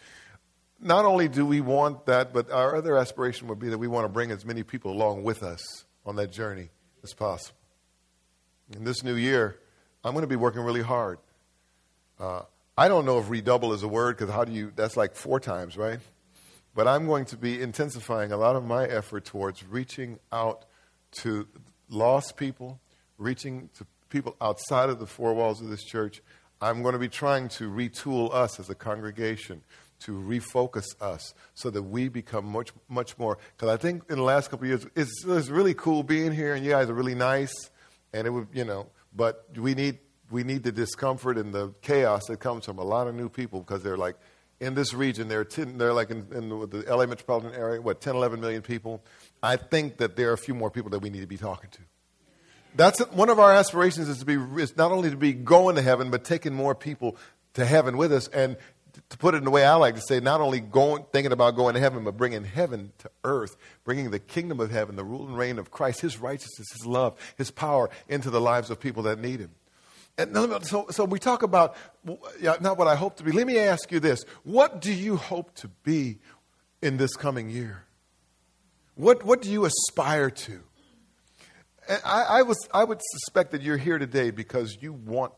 [0.82, 4.04] Not only do we want that, but our other aspiration would be that we want
[4.04, 5.62] to bring as many people along with us
[6.06, 6.70] on that journey
[7.04, 7.58] as possible.
[8.76, 9.60] In this new year,
[10.04, 11.20] I'm going to be working really hard
[12.20, 12.42] uh,
[12.78, 15.40] I don't know if redouble is a word because how do you, that's like four
[15.40, 16.00] times, right?
[16.76, 20.66] But I'm going to be intensifying a lot of my effort towards reaching out
[21.22, 21.48] to
[21.90, 22.80] lost people,
[23.18, 26.22] reaching to people outside of the four walls of this church.
[26.62, 29.62] I'm going to be trying to retool us as a congregation
[30.00, 34.24] to refocus us so that we become much much more because i think in the
[34.24, 37.54] last couple years it's, it's really cool being here and you guys are really nice
[38.12, 39.98] and it would you know but we need
[40.34, 43.60] we need the discomfort and the chaos that comes from a lot of new people
[43.60, 44.16] because they're like
[44.60, 48.16] in this region, they're, 10, they're like in, in, the LA metropolitan area, what, 10,
[48.16, 49.04] 11 million people.
[49.42, 51.70] I think that there are a few more people that we need to be talking
[51.70, 51.80] to.
[52.76, 55.84] That's one of our aspirations is to be is not only to be going to
[55.84, 57.18] heaven, but taking more people
[57.54, 58.28] to heaven with us.
[58.30, 58.58] And
[59.10, 61.56] to put it in the way I like to say, not only going, thinking about
[61.56, 65.28] going to heaven, but bringing heaven to earth, bringing the kingdom of heaven, the rule
[65.28, 69.04] and reign of Christ, His righteousness, His love, His power into the lives of people
[69.04, 69.52] that need Him.
[70.18, 73.32] And so, so we talk about not what I hope to be.
[73.32, 76.20] Let me ask you this What do you hope to be
[76.82, 77.86] in this coming year?
[78.96, 80.60] What, what do you aspire to?
[82.06, 85.34] I, I, was, I would suspect that you're here today because you want,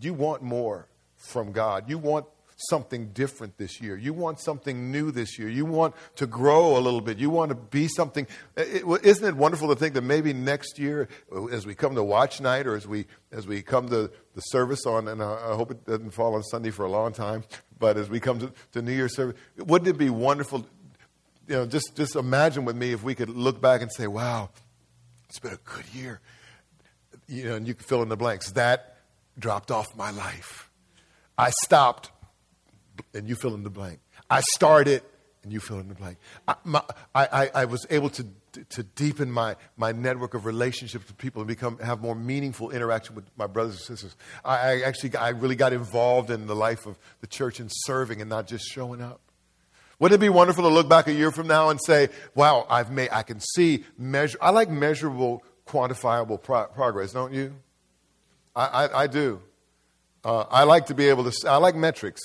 [0.00, 1.88] you want more from God.
[1.88, 3.96] You want something different this year.
[3.96, 5.48] You want something new this year.
[5.48, 7.18] You want to grow a little bit.
[7.18, 8.26] You want to be something.
[8.56, 11.08] is not it wonderful to think that maybe next year,
[11.52, 14.86] as we come to watch night or as we, as we come to the service
[14.86, 17.44] on, and I hope it doesn't fall on Sunday for a long time,
[17.78, 20.66] but as we come to, to New Year's service, wouldn't it be wonderful?
[21.46, 24.50] You know, just, just imagine with me if we could look back and say, wow,
[25.28, 26.20] it's been a good year.
[27.28, 28.52] You know, and you can fill in the blanks.
[28.52, 28.96] That
[29.38, 30.70] dropped off my life.
[31.38, 32.10] I stopped,
[33.14, 34.00] and you fill in the blank.
[34.28, 35.02] I started,
[35.46, 36.18] and you fill in the blank.
[36.48, 36.82] I, my,
[37.14, 38.26] I, I, was able to,
[38.70, 43.14] to deepen my, my network of relationships with people and become, have more meaningful interaction
[43.14, 44.16] with my brothers and sisters.
[44.44, 48.20] I, I actually I really got involved in the life of the church and serving
[48.20, 49.20] and not just showing up.
[50.00, 52.90] Wouldn't it be wonderful to look back a year from now and say, wow, I've
[52.90, 57.54] made, I can see measure, I like measurable, quantifiable pro- progress, don't you?
[58.56, 59.40] I, I, I do.
[60.24, 62.20] Uh, I like to be able to, I like metrics.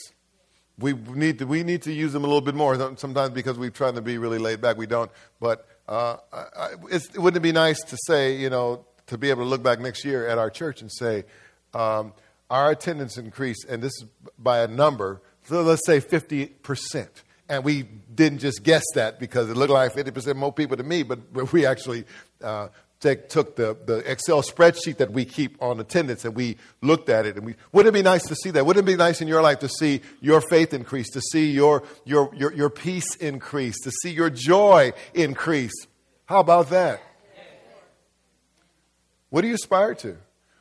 [0.80, 2.76] We need, to, we need to use them a little bit more.
[2.98, 5.12] Sometimes because we've tried to be really laid back, we don't.
[5.40, 6.76] But uh, I,
[7.16, 10.06] wouldn't it be nice to say, you know, to be able to look back next
[10.06, 11.26] year at our church and say,
[11.74, 12.14] um,
[12.50, 14.06] our attendance increased, and this is
[14.38, 17.08] by a number, so let's say 50%.
[17.50, 21.04] And we didn't just guess that because it looked like 50% more people to me,
[21.04, 22.06] but, but we actually
[22.42, 22.70] uh,
[23.02, 27.26] take, took the, the Excel spreadsheet that we keep on attendance and we looked at
[27.26, 27.36] it.
[27.36, 28.66] And we, wouldn't it be nice to see that?
[28.66, 31.84] Wouldn't it be nice in your life to see your faith increase, to see your,
[32.06, 35.74] your, your, your peace increase, to see your joy increase?
[36.26, 37.02] How about that?
[39.30, 40.18] What do you aspire to?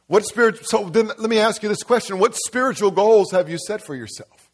[0.06, 0.66] What spirit?
[0.66, 3.94] So then let me ask you this question What spiritual goals have you set for
[3.94, 4.50] yourself?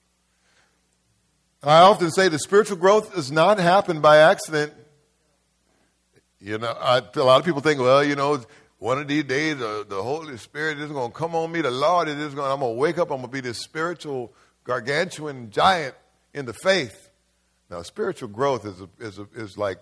[1.63, 4.73] I often say that spiritual growth does not happen by accident.
[6.47, 8.41] You know, I, a lot of people think, well, you know,
[8.79, 11.61] one of these days the, the Holy Spirit is going to come on me.
[11.61, 12.49] The Lord is going.
[12.49, 13.11] I'm going to wake up.
[13.11, 14.33] I'm going to be this spiritual
[14.63, 15.97] gargantuan giant
[16.35, 17.11] in the faith.
[17.69, 19.79] Now, spiritual growth is a, is a, is like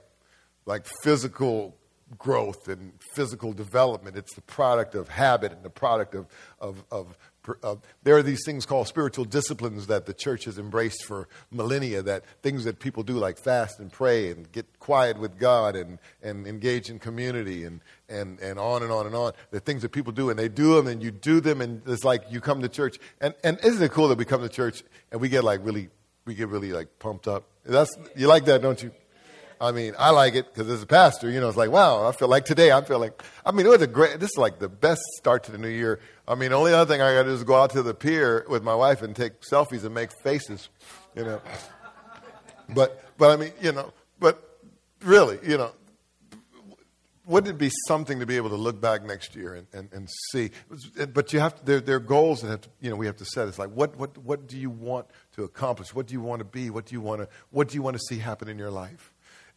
[0.64, 1.76] like physical
[2.16, 4.16] growth and physical development.
[4.16, 6.28] It's the product of habit and the product of,
[6.60, 7.18] of, of
[7.62, 12.02] uh, there are these things called spiritual disciplines that the church has embraced for millennia,
[12.02, 15.98] that things that people do like fast and pray and get quiet with God and,
[16.22, 19.32] and engage in community and, and, and on and on and on.
[19.50, 22.04] The things that people do and they do them and you do them and it's
[22.04, 22.98] like you come to church.
[23.20, 25.88] And, and isn't it cool that we come to church and we get like really,
[26.24, 27.44] we get really like pumped up?
[27.64, 28.92] That's, you like that, don't you?
[29.60, 32.12] I mean, I like it because as a pastor, you know, it's like, wow, I
[32.12, 34.58] feel like today, I feel like, I mean, it was a great, this is like
[34.58, 36.00] the best start to the new year.
[36.26, 37.94] I mean, the only other thing I got to do is go out to the
[37.94, 40.68] pier with my wife and take selfies and make faces,
[41.14, 41.40] you know.
[42.68, 44.58] But, but I mean, you know, but
[45.02, 45.72] really, you know,
[47.26, 50.08] wouldn't it be something to be able to look back next year and, and, and
[50.32, 50.50] see?
[51.12, 53.16] But you have to, there, there are goals that have to, you know, we have
[53.16, 53.48] to set.
[53.48, 55.94] It's like, what, what, what do you want to accomplish?
[55.94, 56.68] What do you want to be?
[56.68, 59.13] What do you want to, what do you want to see happen in your life?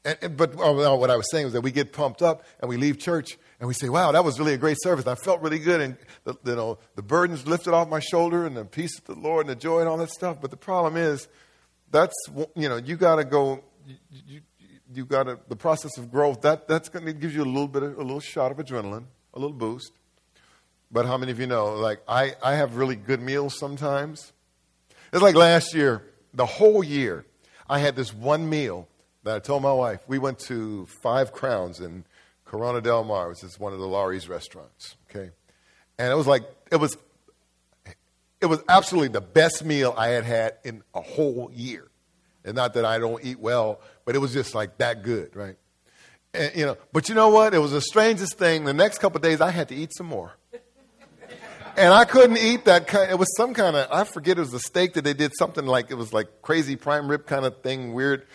[0.07, 2.69] And, and, but oh, what I was saying was that we get pumped up and
[2.69, 5.05] we leave church and we say, wow, that was really a great service.
[5.05, 5.81] I felt really good.
[5.81, 9.15] And the, you know, the burdens lifted off my shoulder and the peace of the
[9.15, 10.39] Lord and the joy and all that stuff.
[10.39, 11.27] But the problem is,
[11.91, 12.15] that's,
[12.55, 14.41] you know, you got to go, you, you,
[14.93, 17.67] you got to, the process of growth, that, that's going to give you a little
[17.67, 19.91] bit, of, a little shot of adrenaline, a little boost.
[20.89, 24.31] But how many of you know, like, I, I have really good meals sometimes.
[25.11, 27.25] It's like last year, the whole year,
[27.69, 28.87] I had this one meal
[29.27, 32.05] that I told my wife, we went to Five Crowns in
[32.45, 34.95] Corona Del Mar, which is one of the Lawry's restaurants.
[35.09, 35.29] Okay,
[35.99, 36.97] and it was like it was,
[38.41, 41.87] it was absolutely the best meal I had had in a whole year.
[42.43, 45.57] And not that I don't eat well, but it was just like that good, right?
[46.33, 47.53] And, you know, but you know what?
[47.53, 48.63] It was the strangest thing.
[48.63, 50.31] The next couple days, I had to eat some more.
[51.75, 53.11] and I couldn't eat that kind.
[53.11, 54.37] It was some kind of I forget.
[54.37, 57.25] It was a steak that they did something like it was like crazy prime rib
[57.25, 58.25] kind of thing, weird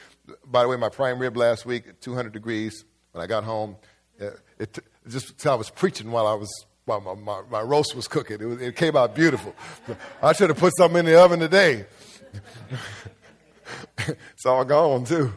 [0.46, 3.76] by the way, my prime rib last week at 200 degrees when I got home.
[4.20, 4.26] Uh,
[4.58, 6.50] it, it, just I was preaching while I was
[6.85, 8.38] while my, my, my roast was cooking.
[8.40, 9.54] It, was, it came out beautiful.
[10.22, 11.87] I should have put something in the oven today.
[13.98, 15.32] it's all gone too.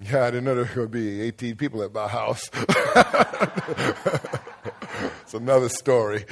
[0.00, 2.50] Yeah, I didn't know there would be 18 people at my house.
[5.22, 6.26] it's another story.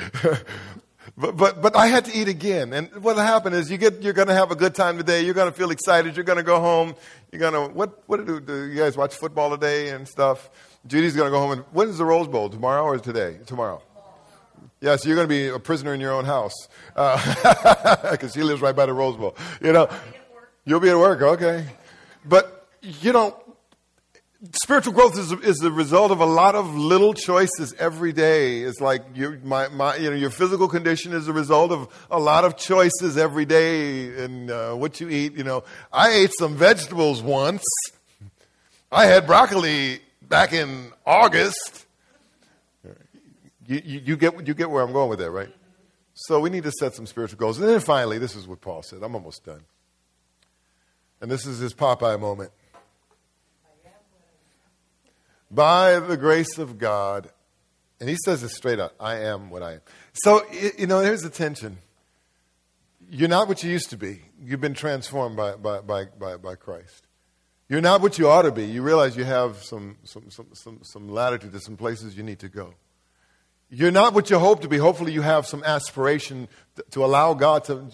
[1.17, 2.73] But, but, but I had to eat again.
[2.73, 5.25] And what happened is you get, you're going to have a good time today.
[5.25, 6.17] You're going to feel excited.
[6.17, 6.97] You're going to go home.
[7.31, 10.51] You're going to, what, what do, do you guys watch football today and stuff?
[10.87, 11.53] Judy's going to go home.
[11.53, 12.49] And when is the Rose Bowl?
[12.49, 13.39] Tomorrow or today?
[13.47, 13.81] Tomorrow.
[14.81, 18.43] Yeah, so you're going to be a prisoner in your own house because uh, she
[18.43, 19.37] lives right by the Rose Bowl.
[19.63, 19.89] You know,
[20.65, 21.65] you'll be at work, okay?
[22.25, 23.41] But you know,
[24.53, 28.61] spiritual growth is, is the result of a lot of little choices every day.
[28.61, 32.19] It's like your, my, my, you know, your physical condition is the result of a
[32.19, 35.37] lot of choices every day and uh, what you eat.
[35.37, 37.65] You know, I ate some vegetables once.
[38.93, 41.87] I had broccoli back in August.
[43.67, 45.49] You, you, you, get, you get where I'm going with that, right?
[46.13, 47.59] So we need to set some spiritual goals.
[47.59, 49.03] And then finally, this is what Paul said.
[49.03, 49.63] I'm almost done.
[51.21, 52.51] And this is his Popeye moment.
[55.55, 57.31] By the grace of God.
[58.01, 59.81] And he says it straight up I am what I am.
[60.13, 60.43] So,
[60.79, 61.79] you know, here's the tension.
[63.11, 64.23] You're not what you used to be.
[64.43, 67.07] You've been transformed by, by, by, by, by Christ.
[67.69, 68.65] You're not what you ought to be.
[68.65, 72.39] You realize you have some, some, some, some, some latitude to some places you need
[72.41, 72.75] to go.
[73.71, 74.77] You're not what you hope to be.
[74.77, 77.89] Hopefully, you have some aspiration to, to allow God to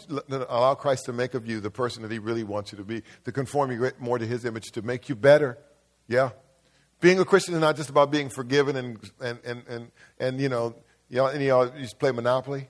[0.48, 3.02] allow Christ to make of you the person that He really wants you to be,
[3.24, 5.56] to conform you more to His image, to make you better.
[6.08, 6.30] Yeah.
[7.00, 10.48] Being a Christian is not just about being forgiven and, and, and, and, and you
[10.48, 10.74] know,
[11.08, 12.68] y'all, any y'all used to play Monopoly?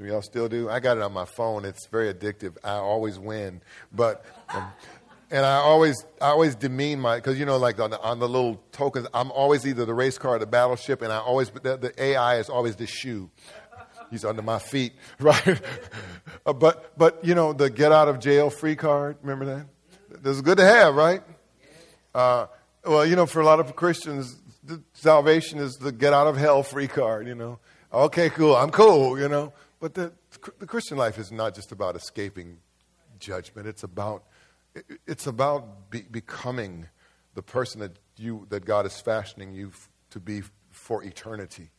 [0.00, 0.70] Some y'all still do?
[0.70, 1.66] I got it on my phone.
[1.66, 2.56] It's very addictive.
[2.64, 3.60] I always win.
[3.92, 4.66] But, um,
[5.30, 8.26] and I always, I always demean my, because you know, like on the, on the,
[8.26, 11.76] little tokens, I'm always either the race car or the battleship, and I always, the,
[11.76, 13.30] the AI is always the shoe.
[14.10, 15.60] He's under my feet, right?
[16.46, 19.66] Uh, but, but, you know, the get out of jail free card, remember that?
[20.22, 21.22] That's good to have, right?
[22.14, 22.46] Uh,
[22.84, 24.36] well, you know, for a lot of Christians,
[24.92, 27.58] salvation is the get out of hell free card, you know.
[27.92, 29.52] Okay, cool, I'm cool, you know.
[29.80, 30.12] But the,
[30.58, 32.58] the Christian life is not just about escaping
[33.18, 34.24] judgment, it's about,
[35.06, 36.88] it's about be, becoming
[37.34, 41.70] the person that, you, that God is fashioning you f- to be for eternity.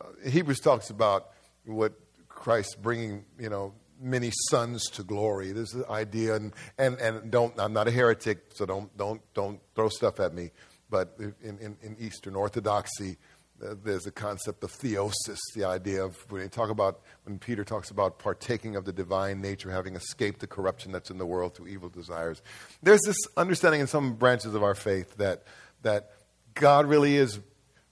[0.00, 1.28] Uh, Hebrews talks about
[1.64, 1.92] what
[2.28, 5.52] Christ bringing, you know, many sons to glory.
[5.52, 9.20] This is the idea, and, and, and don't, I'm not a heretic, so don't, don't,
[9.34, 10.50] don't throw stuff at me.
[10.88, 13.18] But in, in, in Eastern Orthodoxy,
[13.64, 17.62] uh, there's a concept of theosis, the idea of when you talk about when Peter
[17.62, 21.54] talks about partaking of the divine nature, having escaped the corruption that's in the world
[21.54, 22.42] through evil desires.
[22.82, 25.44] There's this understanding in some branches of our faith that
[25.82, 26.12] that
[26.54, 27.38] God really is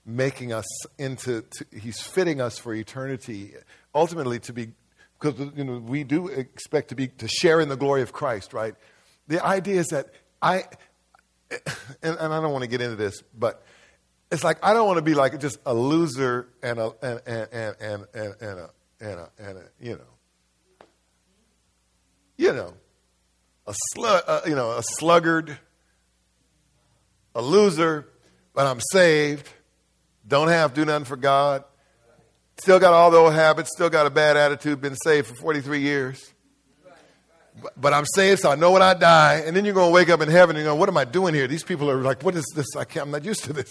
[0.04, 0.66] making us
[0.98, 3.54] into, to, He's fitting us for eternity,
[3.94, 4.68] ultimately to be
[5.18, 8.52] because you know, we do expect to be to share in the glory of Christ,
[8.52, 8.74] right?
[9.26, 10.06] The idea is that
[10.40, 10.64] I,
[12.02, 13.62] and, and I don't want to get into this, but
[14.30, 17.48] it's like I don't want to be like just a loser and a and and
[17.52, 20.86] and and, and, and a and a and a you know,
[22.36, 22.74] you know,
[23.66, 25.58] a slug, uh, you know, a sluggard,
[27.34, 28.08] a loser,
[28.54, 29.48] but I'm saved.
[30.26, 31.64] Don't have do nothing for God.
[32.58, 35.80] Still got all the old habits, still got a bad attitude, been saved for 43
[35.80, 36.34] years.
[37.62, 39.42] But, but I'm saved, so I know when I die.
[39.46, 41.04] And then you're going to wake up in heaven and you go, What am I
[41.04, 41.46] doing here?
[41.46, 42.66] These people are like, What is this?
[42.76, 43.70] I can't, I'm not used to this.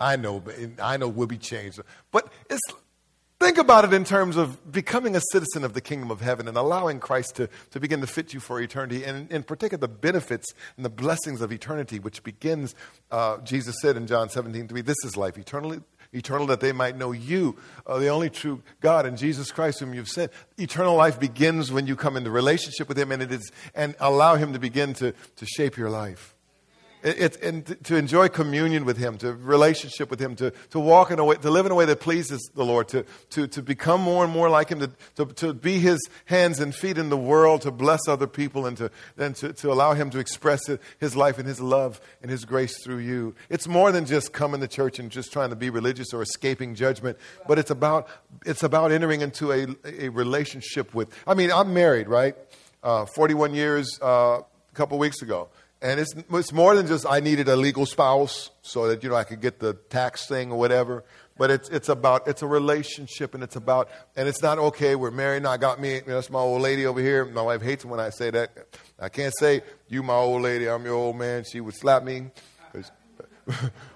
[0.00, 1.80] I know, but I know we'll be changed.
[2.10, 2.60] But it's,
[3.40, 6.56] think about it in terms of becoming a citizen of the kingdom of heaven and
[6.56, 10.46] allowing Christ to, to begin to fit you for eternity, and in particular, the benefits
[10.76, 12.74] and the blessings of eternity, which begins,
[13.10, 15.80] uh, Jesus said in John 17, 3, this is life, eternally,
[16.12, 19.94] eternal that they might know you, uh, the only true God, and Jesus Christ, whom
[19.94, 20.32] you've sent.
[20.58, 24.36] Eternal life begins when you come into relationship with Him and, it is, and allow
[24.36, 26.35] Him to begin to, to shape your life.
[27.02, 31.18] It's and to enjoy communion with Him, to relationship with Him, to, to walk in
[31.18, 34.00] a way, to live in a way that pleases the Lord, to, to, to become
[34.00, 37.16] more and more like Him, to, to, to be His hands and feet in the
[37.16, 40.60] world, to bless other people, and to, and to, to allow Him to express
[40.98, 43.34] His life and His love and His grace through you.
[43.50, 46.74] It's more than just coming to church and just trying to be religious or escaping
[46.74, 48.08] judgment, but it's about,
[48.44, 51.08] it's about entering into a, a relationship with.
[51.26, 52.34] I mean, I'm married, right?
[52.82, 55.48] Uh, 41 years uh, a couple weeks ago.
[55.82, 59.14] And it's, it's more than just I needed a legal spouse so that, you know,
[59.14, 61.04] I could get the tax thing or whatever.
[61.38, 65.10] But it's, it's about, it's a relationship and it's about, and it's not okay, we're
[65.10, 67.26] married I got me, you know, that's my old lady over here.
[67.26, 68.50] My wife hates when I say that.
[68.98, 71.44] I can't say, you my old lady, I'm your old man.
[71.44, 72.30] She would slap me.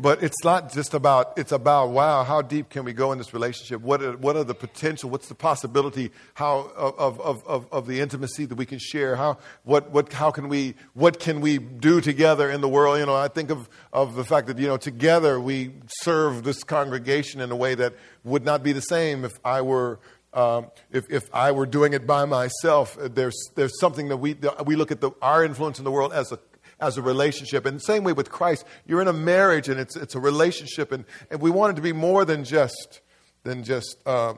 [0.00, 3.34] But it's not just about, it's about, wow, how deep can we go in this
[3.34, 3.80] relationship?
[3.80, 8.00] What are, what are the potential, what's the possibility how, of, of, of, of the
[8.00, 9.16] intimacy that we can share?
[9.16, 13.00] How, what, what, how can we, what can we do together in the world?
[13.00, 15.72] You know, I think of, of the fact that, you know, together we
[16.02, 19.98] serve this congregation in a way that would not be the same if I were
[20.34, 24.36] um, if, if I were doing it by myself, there's, there's something that we,
[24.66, 26.38] we look at the, our influence in the world as a
[26.80, 27.66] as a relationship.
[27.66, 30.92] And the same way with Christ, you're in a marriage and it's, it's a relationship,
[30.92, 33.00] and, and we want it to be more than just,
[33.44, 34.34] than just uh,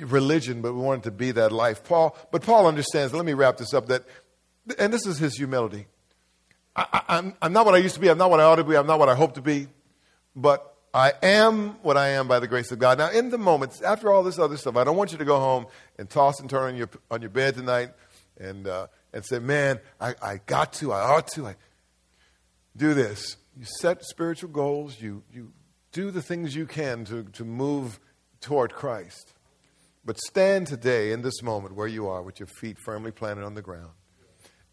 [0.00, 1.84] religion, but we want it to be that life.
[1.84, 4.04] Paul, but Paul understands, let me wrap this up, that,
[4.78, 5.86] and this is his humility.
[6.76, 8.64] I, I'm, I'm not what I used to be, I'm not what I ought to
[8.64, 9.68] be, I'm not what I hope to be,
[10.34, 12.96] but I am what I am by the grace of God.
[12.98, 15.38] Now, in the moments, after all this other stuff, I don't want you to go
[15.38, 15.66] home
[15.98, 17.90] and toss and turn on your, on your bed tonight
[18.40, 21.46] and, uh, and say, man, I, I got to, I ought to.
[21.46, 21.56] I
[22.76, 23.36] do this.
[23.56, 25.52] You set spiritual goals, you, you
[25.92, 27.98] do the things you can to, to move
[28.40, 29.34] toward Christ.
[30.04, 33.54] But stand today in this moment where you are with your feet firmly planted on
[33.54, 33.90] the ground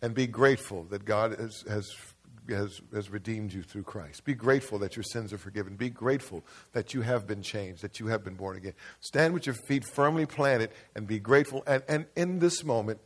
[0.01, 1.91] and be grateful that God has, has
[2.49, 4.23] has, has redeemed you through Christ.
[4.23, 5.75] Be grateful that your sins are forgiven.
[5.75, 8.73] Be grateful that you have been changed, that you have been born again.
[8.99, 11.63] Stand with your feet firmly planted and be grateful.
[11.65, 12.99] And, and in this moment,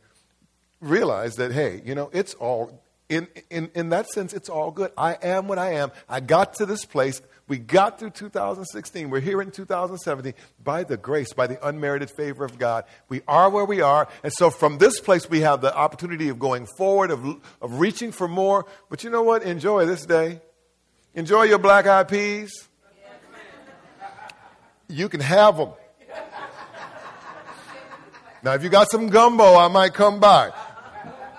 [0.80, 4.92] realize that, hey, you know, it's all, in, in, in that sense, it's all good.
[4.96, 5.90] I am what I am.
[6.08, 7.20] I got to this place.
[7.48, 9.10] We got through 2016.
[9.10, 12.84] We're here in 2017 by the grace, by the unmerited favor of God.
[13.08, 14.08] We are where we are.
[14.22, 17.24] And so from this place, we have the opportunity of going forward, of,
[17.60, 18.66] of reaching for more.
[18.88, 19.42] But you know what?
[19.42, 20.40] Enjoy this day.
[21.14, 22.68] Enjoy your black eyed peas.
[24.88, 25.70] You can have them.
[28.42, 30.52] Now, if you got some gumbo, I might come by.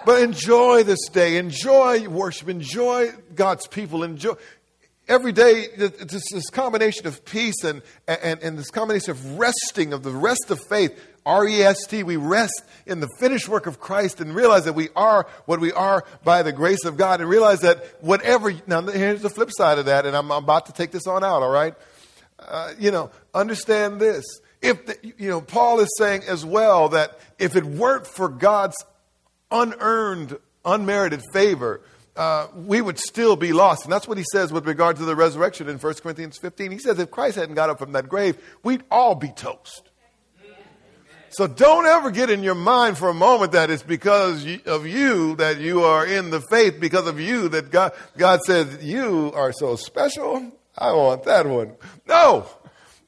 [0.06, 1.38] But enjoy this day.
[1.38, 2.50] Enjoy worship.
[2.50, 4.04] Enjoy God's people.
[4.04, 4.34] Enjoy
[5.08, 10.04] every day, this, this combination of peace and, and, and this combination of resting, of
[10.04, 13.80] the rest of faith, R E S T, we rest in the finished work of
[13.80, 17.30] Christ and realize that we are what we are by the grace of God and
[17.30, 20.92] realize that whatever, now here's the flip side of that, and I'm about to take
[20.92, 21.76] this on out, all right?
[22.40, 24.24] Uh, you know, understand this.
[24.62, 28.76] If, the, you know, Paul is saying as well that if it weren't for God's
[29.52, 31.82] unearned, unmerited favor,
[32.16, 33.84] uh, we would still be lost.
[33.84, 36.72] And that's what he says with regard to the resurrection in 1 Corinthians 15.
[36.72, 39.90] He says if Christ hadn't got up from that grave, we'd all be toast.
[41.30, 45.38] So don't ever get in your mind for a moment that it's because of you
[45.38, 49.54] that you are in the faith, because of you that God, God says, You are
[49.54, 50.52] so special.
[50.78, 51.76] I want that one.
[52.06, 52.48] No.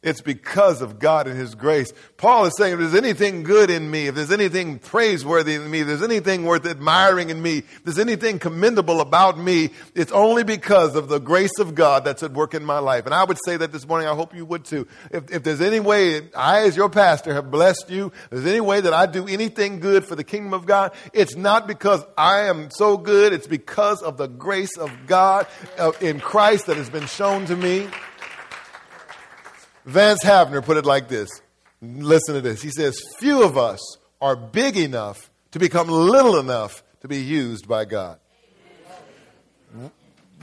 [0.03, 1.93] It's because of God and His grace.
[2.17, 5.79] Paul is saying, if there's anything good in me, if there's anything praiseworthy in me,
[5.79, 10.43] if there's anything worth admiring in me, if there's anything commendable about me, it's only
[10.43, 13.05] because of the grace of God that's at work in my life.
[13.05, 14.87] And I would say that this morning, I hope you would too.
[15.09, 18.61] If, if there's any way I, as your pastor, have blessed you, if there's any
[18.61, 22.47] way that I do anything good for the kingdom of God, it's not because I
[22.47, 25.47] am so good, it's because of the grace of God
[25.77, 27.87] uh, in Christ that has been shown to me.
[29.85, 31.29] Vance Havner put it like this.
[31.81, 32.61] Listen to this.
[32.61, 33.79] He says, Few of us
[34.21, 38.19] are big enough to become little enough to be used by God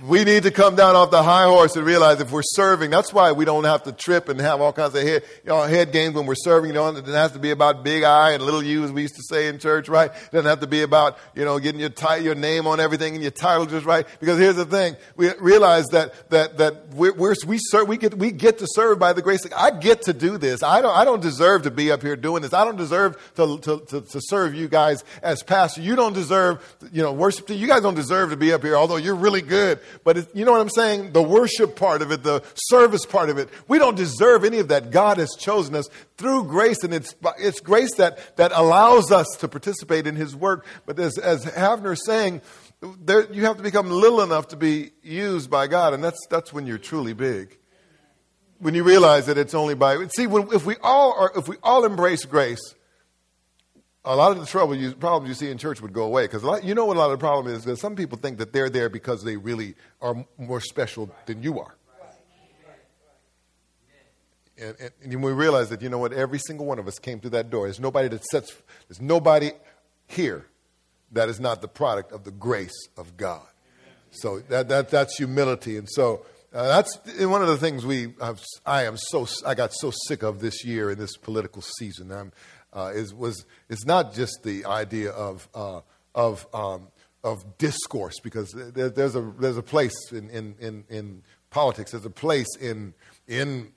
[0.07, 3.12] we need to come down off the high horse and realize if we're serving, that's
[3.12, 5.92] why we don't have to trip and have all kinds of head, you know, head
[5.92, 6.70] games when we're serving.
[6.70, 9.03] You know, it doesn't have to be about big I and little U, as we
[9.03, 10.11] used to say in church, right?
[10.11, 13.14] It doesn't have to be about, you know, getting your, t- your name on everything
[13.14, 14.07] and your title just right.
[14.20, 14.96] Because here's the thing.
[15.16, 18.98] We realize that, that, that we're, we're, we, serve, we, get, we get to serve
[18.98, 20.62] by the grace of I get to do this.
[20.62, 22.55] I don't, I don't deserve to be up here doing this.
[22.55, 25.82] I don't deserve to, to, to, to serve you guys as pastor.
[25.82, 27.51] You don't deserve, you know, worship.
[27.51, 29.78] You guys don't deserve to be up here, although you're really good.
[30.05, 31.12] But it, you know what I'm saying?
[31.12, 33.49] The worship part of it, the service part of it.
[33.68, 34.91] We don't deserve any of that.
[34.91, 39.49] God has chosen us through grace, and it's, it's grace that, that allows us to
[39.49, 40.66] participate in His work.
[40.86, 42.41] But as, as Havner is saying,
[42.80, 46.53] there, you have to become little enough to be used by God, and that's, that's
[46.53, 47.59] when you're truly big.
[48.59, 51.57] When you realize that it's only by see when, if we all are, if we
[51.62, 52.74] all embrace grace,
[54.05, 56.42] a lot of the trouble you, problems you see in church would go away because
[56.64, 58.70] you know what a lot of the problem is that some people think that they're
[58.70, 61.76] there because they really are more special than you are.
[64.59, 67.18] And, and, and we realize that you know what every single one of us came
[67.18, 67.66] through that door.
[67.66, 68.55] There's nobody that sets.
[68.88, 69.53] There's nobody
[70.07, 70.46] here
[71.12, 73.46] that is not the product of the grace of God.
[74.11, 78.12] So that, that that's humility, and so uh, that's one of the things we.
[78.20, 82.11] Have, I am so I got so sick of this year in this political season.
[82.11, 82.32] I'm
[82.73, 85.81] uh, is, was, is not just the idea of, uh,
[86.14, 86.89] of, um,
[87.25, 92.07] of discourse, because there, there's, a, there's a place in, in, in, in politics, there's
[92.07, 92.95] a place in,
[93.27, 93.73] in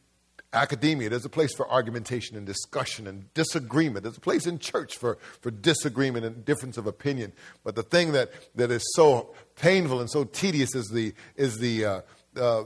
[0.54, 4.04] academia, there's a place for argumentation and discussion and disagreement.
[4.04, 7.34] There's a place in church for, for disagreement and difference of opinion.
[7.64, 11.86] But the thing that, that is so painful and so tedious is the, is the,
[11.86, 12.02] uh,
[12.40, 12.64] uh,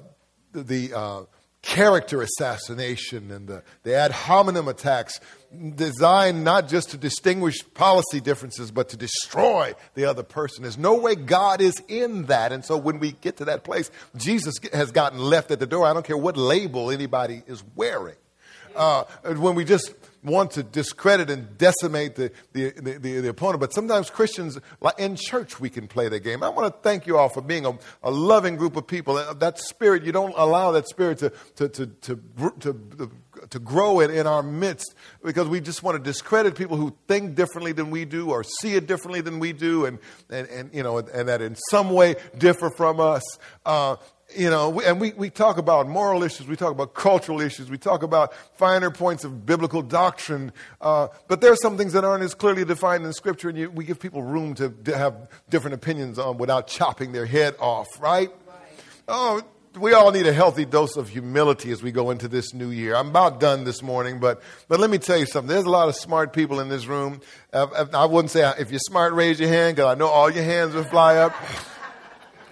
[0.54, 1.24] the uh,
[1.68, 5.20] character assassination and the, the ad hominem attacks
[5.76, 10.64] designed not just to distinguish policy differences, but to destroy the other person.
[10.64, 12.54] There's no way God is in that.
[12.54, 15.86] And so when we get to that place, Jesus has gotten left at the door.
[15.86, 18.16] I don't care what label anybody is wearing.
[18.74, 19.94] Uh, when we just
[20.24, 23.60] want to discredit and decimate the, the, the, the, opponent.
[23.60, 26.44] But sometimes Christians, like in church, we can play the game.
[26.44, 29.16] I want to thank you all for being a, a loving group of people.
[29.36, 32.20] That spirit, you don't allow that spirit to, to, to, to,
[32.60, 33.12] to
[33.50, 37.36] to grow it in our midst because we just want to discredit people who think
[37.36, 40.00] differently than we do or see it differently than we do and,
[40.30, 43.24] and, and you know, and that in some way differ from us.
[43.66, 43.96] Uh,
[44.36, 47.70] you know, we, and we, we talk about moral issues, we talk about cultural issues,
[47.70, 50.52] we talk about finer points of biblical doctrine,
[50.82, 53.70] uh, but there are some things that aren't as clearly defined in Scripture, and you,
[53.70, 57.88] we give people room to, to have different opinions on without chopping their head off,
[58.02, 58.30] right?
[58.30, 58.58] right?
[59.08, 59.42] Oh,
[59.80, 62.96] we all need a healthy dose of humility as we go into this new year.
[62.96, 65.48] I'm about done this morning, but, but let me tell you something.
[65.48, 67.22] There's a lot of smart people in this room.
[67.54, 70.74] I wouldn't say if you're smart, raise your hand, because I know all your hands
[70.74, 71.34] will fly up.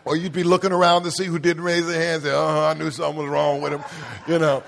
[0.06, 2.24] Or you'd be looking around to see who didn't raise their hands.
[2.24, 3.84] Say, oh, I knew something was wrong with him,
[4.28, 4.64] you know.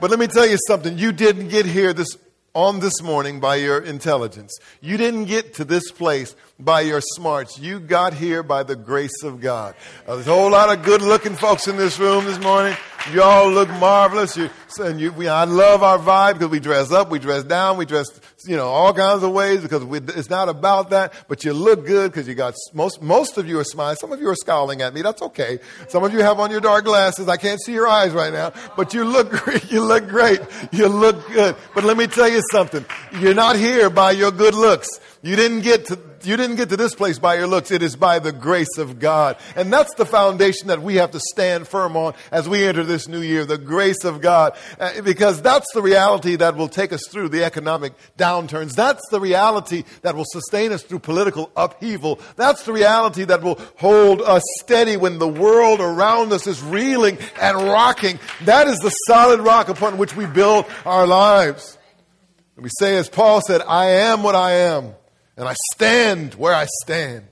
[0.00, 0.98] But let me tell you something.
[0.98, 2.16] You didn't get here this
[2.54, 4.58] on this morning by your intelligence.
[4.80, 7.58] You didn't get to this place by your smarts.
[7.58, 9.74] You got here by the grace of God.
[10.06, 12.76] Uh, there's a whole lot of good looking folks in this room this morning.
[13.12, 14.36] You all look marvelous.
[14.36, 17.78] You, and you, we, I love our vibe because we dress up, we dress down,
[17.78, 18.06] we dress,
[18.44, 21.12] you know, all kinds of ways because we, it's not about that.
[21.28, 23.02] But you look good because you got most.
[23.02, 23.96] Most of you are smiling.
[23.96, 25.02] Some of you are scowling at me.
[25.02, 25.58] That's okay.
[25.88, 27.28] Some of you have on your dark glasses.
[27.28, 29.70] I can't see your eyes right now, but you look great.
[29.70, 30.40] You look great.
[30.72, 31.56] You look good.
[31.74, 32.84] But let me tell you something.
[33.20, 34.88] You're not here by your good looks.
[35.22, 37.70] You didn't get to you didn't get to this place by your looks.
[37.70, 39.36] It is by the grace of God.
[39.56, 43.08] And that's the foundation that we have to stand firm on as we enter this
[43.08, 44.56] new year, the grace of God.
[44.78, 48.74] Uh, because that's the reality that will take us through the economic downturns.
[48.74, 52.20] That's the reality that will sustain us through political upheaval.
[52.36, 57.18] That's the reality that will hold us steady when the world around us is reeling
[57.40, 58.18] and rocking.
[58.44, 61.78] That is the solid rock upon which we build our lives.
[62.56, 64.94] And we say, as Paul said, I am what I am
[65.36, 67.24] and I stand where I stand.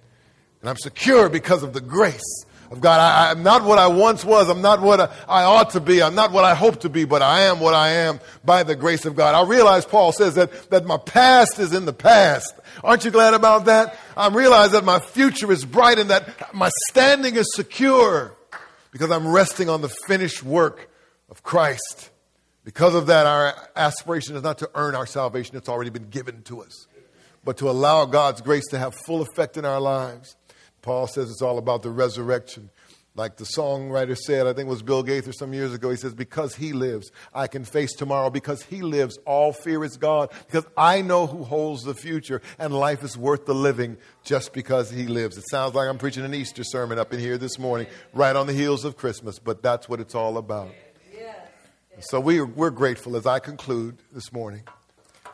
[0.60, 3.00] And I'm secure because of the grace of God.
[3.00, 4.48] I, am not what I once was.
[4.48, 6.02] I'm not what I, I ought to be.
[6.02, 8.76] I'm not what I hope to be, but I am what I am by the
[8.76, 9.34] grace of God.
[9.34, 12.54] I realize Paul says that, that my past is in the past.
[12.82, 13.98] Aren't you glad about that?
[14.16, 18.34] I realize that my future is bright and that my standing is secure
[18.90, 20.90] because I'm resting on the finished work
[21.30, 22.10] of Christ.
[22.64, 25.56] Because of that, our aspiration is not to earn our salvation.
[25.56, 26.86] It's already been given to us
[27.46, 30.36] but to allow God's grace to have full effect in our lives.
[30.86, 32.70] Paul says it's all about the resurrection.
[33.16, 36.14] Like the songwriter said, I think it was Bill Gaither some years ago, he says,
[36.14, 38.30] Because he lives, I can face tomorrow.
[38.30, 40.28] Because he lives, all fear is gone.
[40.46, 44.88] Because I know who holds the future, and life is worth the living just because
[44.88, 45.36] he lives.
[45.36, 48.46] It sounds like I'm preaching an Easter sermon up in here this morning, right on
[48.46, 50.68] the heels of Christmas, but that's what it's all about.
[51.98, 54.62] So we, we're grateful as I conclude this morning.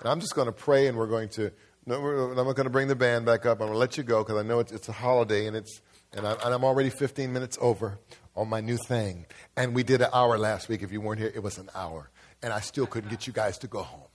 [0.00, 1.52] And I'm just going to pray, and we're going to
[1.86, 3.60] no, I'm not going to bring the band back up.
[3.60, 5.80] I'm going to let you go because I know it's, it's, a holiday and, it's,
[6.12, 7.98] and, I, and I'm already 15 minutes over
[8.36, 9.26] on my new thing.
[9.56, 10.82] And we did an hour last week.
[10.82, 12.10] If you weren't here, it was an hour.
[12.42, 14.08] And I still couldn't get you guys to go home.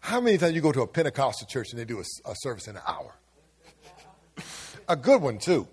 [0.00, 2.68] How many times you go to a Pentecostal church and they do a, a service
[2.68, 3.12] in an hour?
[4.88, 5.66] a good one, too.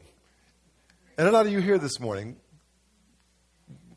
[1.17, 2.35] And a lot of you here this morning,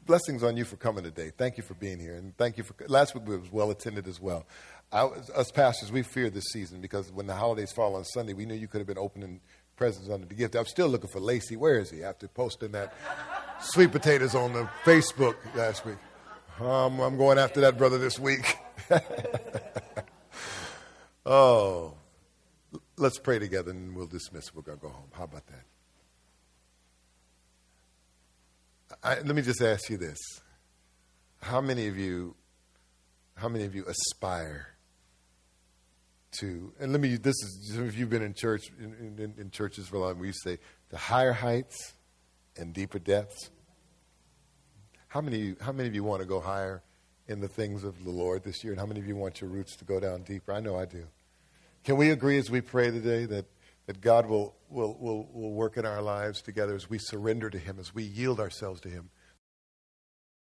[0.04, 1.32] blessings on you for coming today.
[1.36, 2.14] Thank you for being here.
[2.14, 4.46] And thank you for, last week was well attended as well.
[4.92, 8.46] I, us pastors, we fear this season because when the holidays fall on Sunday, we
[8.46, 9.40] knew you could have been opening
[9.76, 10.54] presents under the gift.
[10.54, 11.56] I'm still looking for Lacey.
[11.56, 12.02] Where is he?
[12.02, 12.94] After posting that
[13.60, 15.98] sweet potatoes on the Facebook last week.
[16.60, 18.56] Um, I'm going after that brother this week.
[21.26, 21.94] oh,
[22.96, 24.54] let's pray together and we'll dismiss.
[24.54, 25.10] We're to go home.
[25.12, 25.64] How about that?
[29.02, 30.18] I, let me just ask you this:
[31.42, 32.36] How many of you,
[33.34, 34.75] how many of you aspire
[36.40, 36.72] to?
[36.80, 37.16] And let me.
[37.16, 40.18] This is some of you've been in church in, in, in churches for a long.
[40.18, 40.58] We say
[40.90, 41.94] to higher heights
[42.56, 43.50] and deeper depths.
[45.08, 45.56] How many?
[45.60, 46.82] How many of you want to go higher
[47.28, 48.72] in the things of the Lord this year?
[48.72, 50.52] And how many of you want your roots to go down deeper?
[50.52, 51.04] I know I do.
[51.84, 53.46] Can we agree as we pray today that
[53.86, 57.58] that God will, will, will, will work in our lives together as we surrender to
[57.58, 59.10] Him, as we yield ourselves to Him,